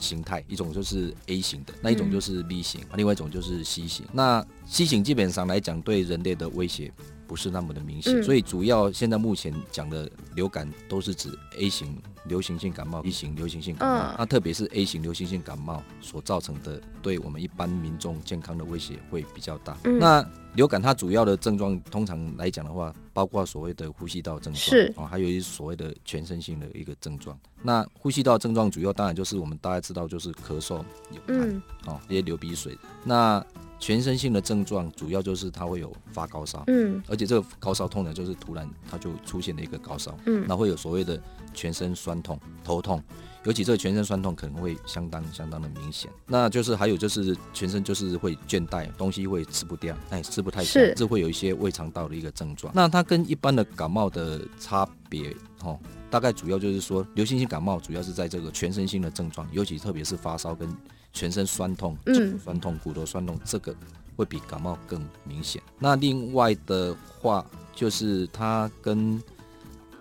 [0.00, 4.06] 形态一种就是 A 型的，那一种就是 B 型，另外一种就是 C 型。
[4.12, 6.92] 那 C 型基本上来讲对人类的威胁
[7.28, 14.12] 不是那么的明显，嗯所以主要现在目前讲的流感都是指 A 型流行性感冒、B 型流行性感冒。
[14.12, 19.76] 嗯那特别是 A 型流行性感冒所造成的对我们一般民众健康的威胁会比较大。
[19.84, 27.38] 嗯那流感它主要的症状，通常来讲的话，包括所谓的呼吸道症状，是哦，还有一些所谓的全身性的一个症状。
[27.62, 32.76] 那呼吸道症状主要当然就是我们大家知道就是咳嗽、有痰，嗯哦，一些流鼻水。
[33.04, 33.44] 那
[33.78, 37.02] 全身性的症状主要就是它会有发高烧，嗯。
[37.08, 40.44] 而且这个高烧痛呢就是突然它就出现了一个高烧，嗯。
[40.48, 41.20] 那会有所谓的
[41.54, 43.02] 全身酸痛、头痛，
[43.44, 46.10] 尤其这个全身酸痛可能会相当相当的明显。
[46.26, 52.72] 那就是还有就是全身就是会倦怠，东西会吃不掉，哎，吃不太下是，这会有一些胃肠道的一个症状。
[52.74, 55.78] 那它跟一般的感冒的差别，哦，
[56.10, 60.68] 大概主要就是说，流行性感冒主要是在这个全身性的症状，尤其特别是发烧跟
[61.12, 63.74] 全身酸痛、嗯酸痛、骨头酸痛，这个
[64.16, 65.60] 会比感冒更明显。
[65.78, 67.44] 那另外的话，
[67.74, 69.22] 就是它跟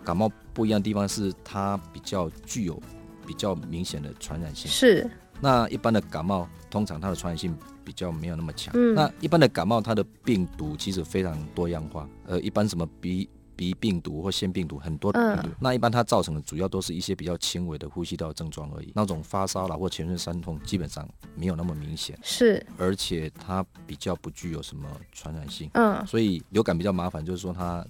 [0.04, 2.82] 感冒不一样的地方是，它比较具有
[3.26, 4.70] 比较明显的传染性。
[4.70, 8.74] 是那一般的感冒，通常它的传染性比较没有那么强。
[8.76, 12.10] 嗯那一般的感冒，它的病毒其实非常多样化。
[12.26, 18.92] 呃，一般什么鼻鼻病毒或腺病毒很多病毒，嗯那一般它造成的主要都是一些比较轻微的呼吸道症状而已。
[18.96, 21.06] 那种发烧啦或全身酸痛，基本上
[21.36, 25.70] 没有那么明显，是而且它比较不具有什么传染性。
[25.74, 27.86] 嗯所以流感比较麻烦，就是说它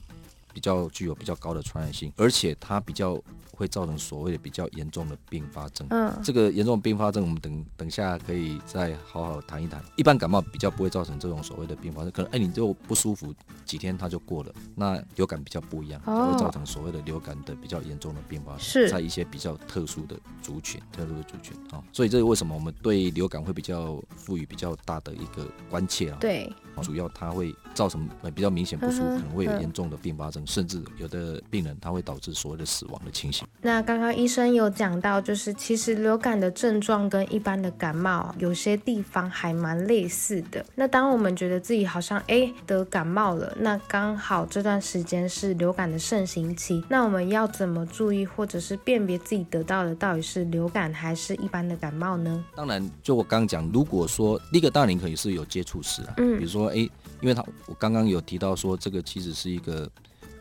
[0.57, 5.85] 比较具有比较高的传染性，而且它比较会造成所谓的比较严重的并发症。
[5.91, 9.79] 嗯，这个严重并发症，我们等等下可以再好好谈一谈。
[9.95, 13.31] 一般感冒比较不会造成这种所谓的并发症，可能哎你就不舒服
[13.65, 14.51] 几天它就过了。
[14.73, 21.83] 那流感比较不一样，会造成所谓的流感的比较严重的并发症，在一些比较特殊的族群、特殊的族群啊。
[21.93, 26.17] 所以这是为什么我们对流感会比较赋予比较大的一个关切啊？
[26.19, 26.51] 对，
[26.81, 33.47] 主要它会造成呃比较明显不舒服，可能会有严重的并发症，甚至有的病人它会导致所谓的死亡的情形。
[33.61, 40.65] 那刚刚医生有讲到，就是其实流感的症状跟一般的感冒有些地方还蛮类似的。
[40.75, 52.43] 那当我们觉得自己好像哎得感冒了，那刚好这段时间是流感的盛行期，那我们要怎么注意或者是辨别自己得到的到底是流感还是一般的感冒呢？
[52.55, 56.75] 当然，就我刚刚讲，如果说第一个大龄可以是有接触史啊，嗯，比如说哎，
[57.21, 59.89] 因为他我刚刚有提到说这个其实是一个。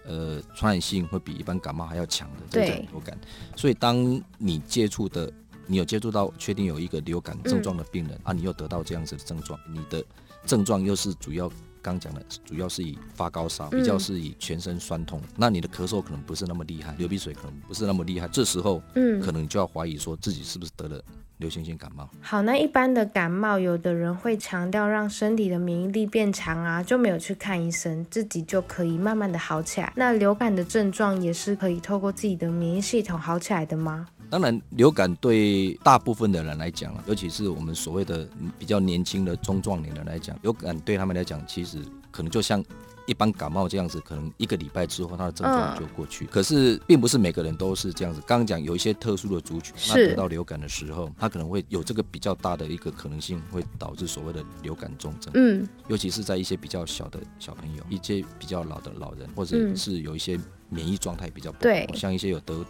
[0.08, 3.18] 呃，传染性会比一般感冒还要强的这种流感，
[3.56, 5.28] 所以当你接触的，
[5.66, 10.04] 你有接触到确定有一个流感症状的病人啊，你又得到这样子的症状，你的
[10.44, 11.50] 症状又是主要
[11.86, 21.00] 刚讲的，主要是以发高烧，比较是以全身酸痛，那你的咳嗽可能不是那么厉害，流鼻水可能不是那么厉害，这时候，嗯，可能就要怀疑说自己是不是得了。
[21.38, 29.92] 流行性感冒，好，那一般的感冒，有的人会强调让身体的免疫力变强啊，就没有去看医生，自己就可以慢慢的好起来。
[29.96, 34.08] 那流感的症状也是可以透过自己的免疫系统好起来的吗？
[34.30, 41.78] 当然，流感对大部分的人来讲尤其是我们所谓的比较年轻的中壮年人来讲，流感对他们来讲，其实
[42.10, 42.64] 可能就像。
[43.08, 46.26] 一般感冒这样子，可能一个礼拜之后，他的症状就过去。
[46.26, 48.20] 可是，并不是每个人都是这样子。
[48.26, 55.30] 刚刚讲有一些特殊的族群，那得到流感的时候，他可能会有这个比较大的一个可能性，会导致所谓的流感重症。
[55.36, 60.36] 嗯，尤其是在一些比较小的小朋友，一些比较老的老人，或者是有一些
[60.68, 62.64] 免疫状态比较不好，像一些有得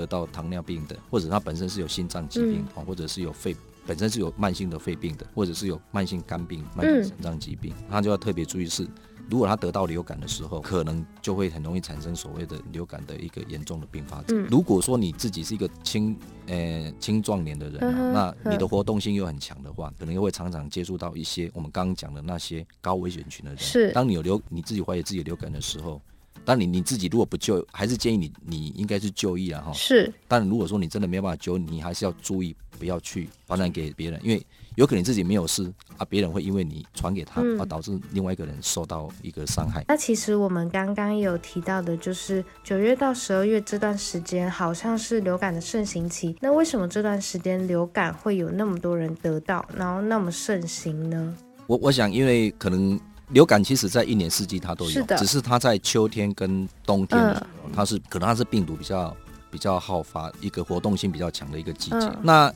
[0.00, 3.54] 得到糖尿病的，或者他本身是有心脏疾病，或者是有肺
[3.86, 8.88] 本身是有慢性的肺病的，或者是有慢性肝病、慢性肾脏疾病，他就要特别注意是。
[9.28, 14.44] 如果他得到流感的时候，可能就会很容易产生所谓的流感的一个严重的并发症。
[14.50, 16.16] 如果说你自己是一个青
[16.48, 23.60] 呃青壮年的人，那你的活动性又很强的话，可能又会常常接触到一些我们刚刚讲的那些高危险群的人。
[23.60, 26.02] 是，当你有流你自己怀疑自己流感的时候，
[26.50, 29.72] 当你你自己如果不救，还是建议你你应该是就医了哈。
[29.72, 34.44] 是，但如果说你真的没有办法救，你还是要注意不要去传染给别人，因为。
[34.76, 39.84] 有可能自己没有事啊，别人会因为你传给他，而导致另外一个人受到一个伤害。
[39.88, 46.34] 那其实我们刚刚有提到的，就是九月到十二月这段时间，好像是流感的盛行期。
[46.40, 51.34] 那为什么这段时间流感会有那么多人得到，然后那么盛行呢？
[51.66, 52.98] 我我想，因为可能
[53.30, 59.16] 流感其实在一年四季它都有，只是它在秋天跟冬天，它是可能它是病毒比较
[59.50, 62.12] 比较好发，一个活动性比较强的一个季节。
[62.22, 62.52] 那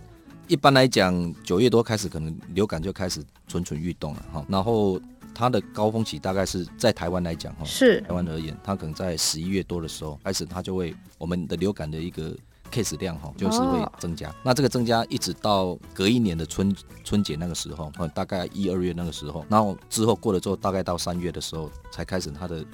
[0.47, 4.45] 一般来讲，九月多开始，可能流感就开始蠢蠢欲动了哈。
[4.49, 5.01] 然后
[5.35, 12.37] 它的高峰期大概是在台湾来讲哈，是台湾而言，它可能在十一月多的时候开始，它就会我们的流感的一个
[12.71, 14.35] case 量哈，就是会增加。
[14.43, 22.65] 那这个增加一直到隔一年的春春节那个时候，大概一二月那个时候，然后之后过了之后，大概到三月的时候才开始它的。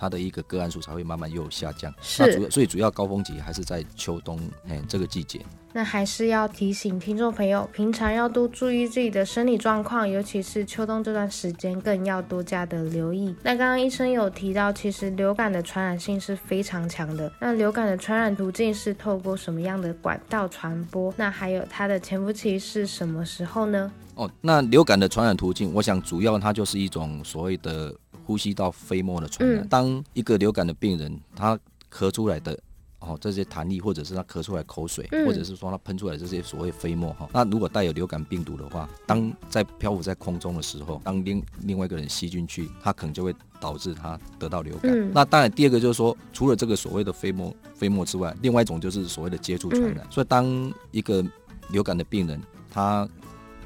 [0.00, 5.44] 它的一个个案数才会慢慢又下降，那主所以主要高峰期还是在秋冬哎这个季节。
[5.74, 13.32] 那还是要提醒听众朋友，平常要多注意自己的生理状况，尤其是秋冬这段时间更要多加的留意。
[13.42, 17.30] 那刚刚医生有提到，其实流感的传染性是非常强的。
[17.38, 21.12] 那流感的传染途径是透过什么样的管道传播？
[21.16, 23.92] 那还有它的潜伏期是什么时候呢？
[24.14, 27.94] 哦，那流感的传染途径，我想主要它就是一种所谓的。
[28.30, 29.66] 呼吸道飞沫的传染。
[29.66, 31.58] 当一个流感的病人，他
[31.92, 32.56] 咳出来的
[33.00, 45.12] 哦这些痰液，或者是他咳出来口水，或者是说他喷出来这些所谓飞沫哈，那如果带有流感病毒的话，当在漂浮在空中的时候，当另另外一个人吸进去，他可能就会导致他得到流感。
[45.12, 50.06] 那当然，第二个就是说，除了这个所谓的飞沫飞沫之外，另外一种就是所谓的接触传染。
[50.08, 51.24] 所以，当一个
[51.70, 53.08] 流感的病人他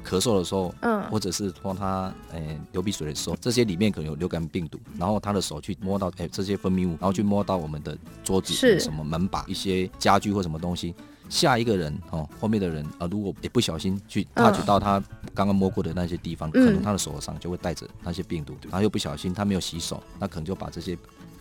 [0.05, 10.93] 咳嗽的时候，嗯，或者是说他诶流鼻水的时候，这些里面可能有流感病毒，然后他的手去摸到诶这些分泌物，然后去摸到我们的桌子、什么门把、一些家具或什么东西，
[11.27, 15.03] 下一个人哦，后面的人啊，如果也不小心去 touch 到他
[15.33, 20.97] 刚刚摸过的那些地方，可能他的手上就会带着那些病毒，然后又不小心他没有洗手，那可能就把这些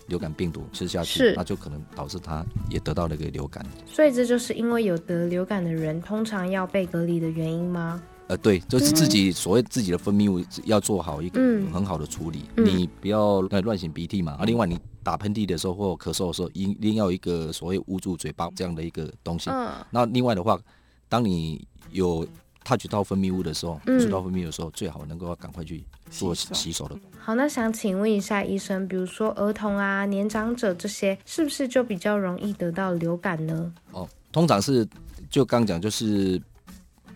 [0.07, 3.65] 流感病毒吃下去，那就可能导致他也得到了一个流感。
[3.87, 8.03] 所以这就是因为有得流感的人通常要被隔离的原因吗？
[8.27, 11.39] 呃，对，就是自己所谓自己的分泌物要做好一个
[11.71, 14.33] 很好的处理，你不要乱擤鼻涕嘛。
[14.33, 19.51] 啊，另外你打喷嚏的时候或咳嗽的时候，一定要一个所谓捂住嘴巴这样的一个东西。
[19.51, 20.59] 嗯那另外的话，
[21.07, 22.27] 当你有
[22.65, 26.97] touch 到分泌物的时候，触到分泌物的时候，最好能够赶快去做洗手的。
[27.19, 33.71] 好，那想请问一下医生，比如说儿童啊、年长者这些，是不是就比较容易得到流感呢？
[33.93, 34.89] 哦，通常是
[35.29, 36.41] 就刚讲就是。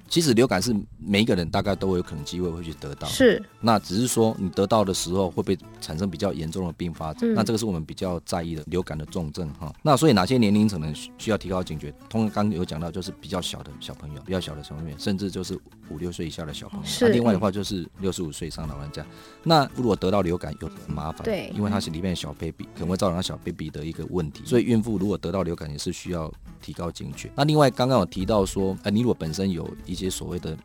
[0.09, 3.43] 其实流感是每一个人大概都有可能机会会去得到，是。
[3.61, 7.35] 那只是说你得到的时候会不会产生比较严重的并发症？
[7.35, 9.73] 那这个是我们比较在意的流感的重症哈。
[9.83, 11.93] 那所以哪些年龄层呢需要提高警觉？
[12.09, 15.59] 通刚有讲到就是比较小的小朋友，比较小的小朋友，甚至就是
[15.91, 16.87] 五六岁以下的小朋友。
[16.87, 17.09] 是。
[17.09, 19.05] 另外的话就是六十五岁以上老人家。
[19.43, 24.43] 那如果得到流感有很麻烦，对，因为它是里面小 baby，可能会造成小 baby 的一个问题。
[24.45, 26.33] 所以孕妇如果得到流感也是需要
[26.63, 27.31] 提高警觉。
[27.37, 30.57] 那另外刚刚有提到说，呃，你如果本身有一些所谓的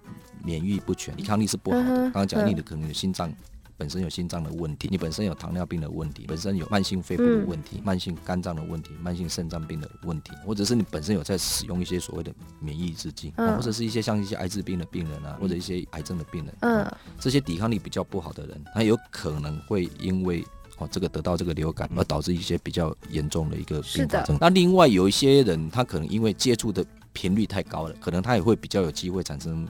[0.43, 1.85] 免疫不全，抵抗力是不好的。
[1.85, 3.33] 刚刚讲你的可能有心脏
[3.75, 20.45] 本身有心脏的问题，你本身有糖尿病的问题，本身有慢性肺部的问题，慢性肝脏的问题，慢性肾脏病的问题，或者是你本身有在使用一些所谓的免疫制剂，或者是一些像一些艾滋病的病人啊，或者一些癌症的病人，嗯，这些抵抗力比较不好的人，他有可能会因为
[20.77, 24.37] 哦这个得到这个流感而导致一些比较严重的一个并发症。
[24.39, 29.65] 那另外有一些人，他可能因为接触的频率太高了，可能他也会比较有机会产生。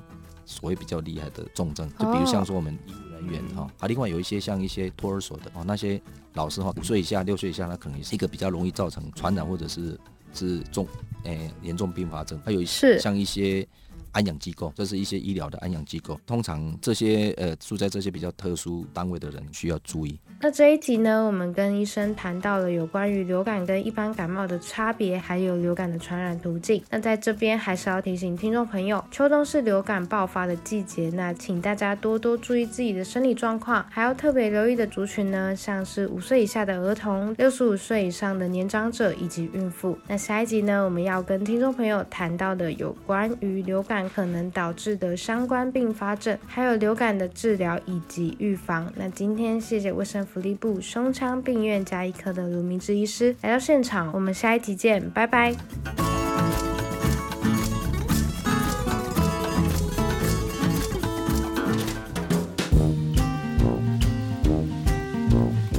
[0.45, 5.99] 所谓比较厉害的重症，就比如像说我们医务人员哈，啊，另外有一些像一些托儿所的哦，那些
[6.33, 9.97] 老师哈，五岁以下、六岁以下，那可能也是一个比较容易造成传染或者是
[10.33, 10.85] 是重
[11.23, 13.65] 诶严重并发症，还有一些像一些。
[14.13, 16.19] 安养机构，这是一些医疗的安养机构。
[16.27, 20.19] 通常这些呃住在这些比较特殊单位的人需要注意。
[20.43, 26.83] 那这一集呢，我们跟医生谈到了有关于流感跟一般感冒的差别，还有流感的传染途径。
[26.89, 39.97] 那在这边还是要提醒听众朋友，秋冬是流感爆发的季节，那请大家多多注意自己的身体状况，还要特别留意的族群呢，像是五岁以下的儿童、六十五岁以上的年长者以及孕妇。
[40.09, 44.09] 那下一集呢，我们要跟听众朋友谈到的有关于流感。
[44.09, 48.91] 可能导致的相关并发症，还有流感的治疗以及预防。
[48.97, 55.53] 那今天谢谢卫生福利部胸腔病院加医科的卢明志医师来到现场，我们下一集见，拜拜。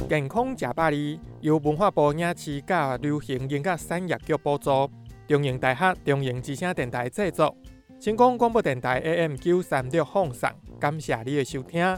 [0.07, 4.89] 健康食百里由文化部影视甲流行音乐产业局补助，
[5.27, 7.53] 中营大学中营之声电台制作。
[7.99, 10.49] 成功广播电台 AM 九三六放送，
[10.79, 11.97] 感谢你的收听。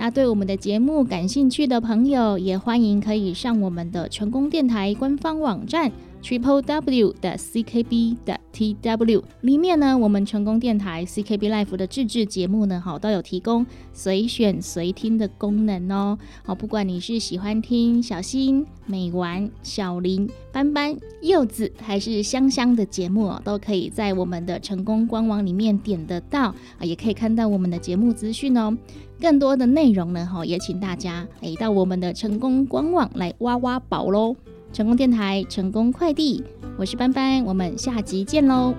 [0.00, 5.92] 那对我们的节目感兴趣的朋友，也欢迎可以上我们的成功电台官方网站
[6.22, 16.18] triple w 的 ckb 的 tw 里面呢，我们成功电台 ckb life 的自制节目呢，好都有提供随选随听的功能哦。
[16.44, 28.76] 好，不管你是喜欢听小新、美丸、小林、斑斑、柚子，还是香香的节目哦，都可以在我们的成功官网里面点得到啊，也可以看到我们的节目资讯哦。
[29.20, 34.34] 更多的内容呢，哈，也请大家诶到我们的成功官网来挖挖宝喽！
[34.72, 36.42] 成功电台，成功快递，
[36.78, 38.72] 我是班班，我们下集见喽！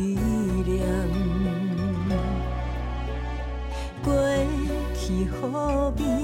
[0.00, 0.80] 思念。
[4.02, 4.12] 过
[4.94, 6.19] 去何必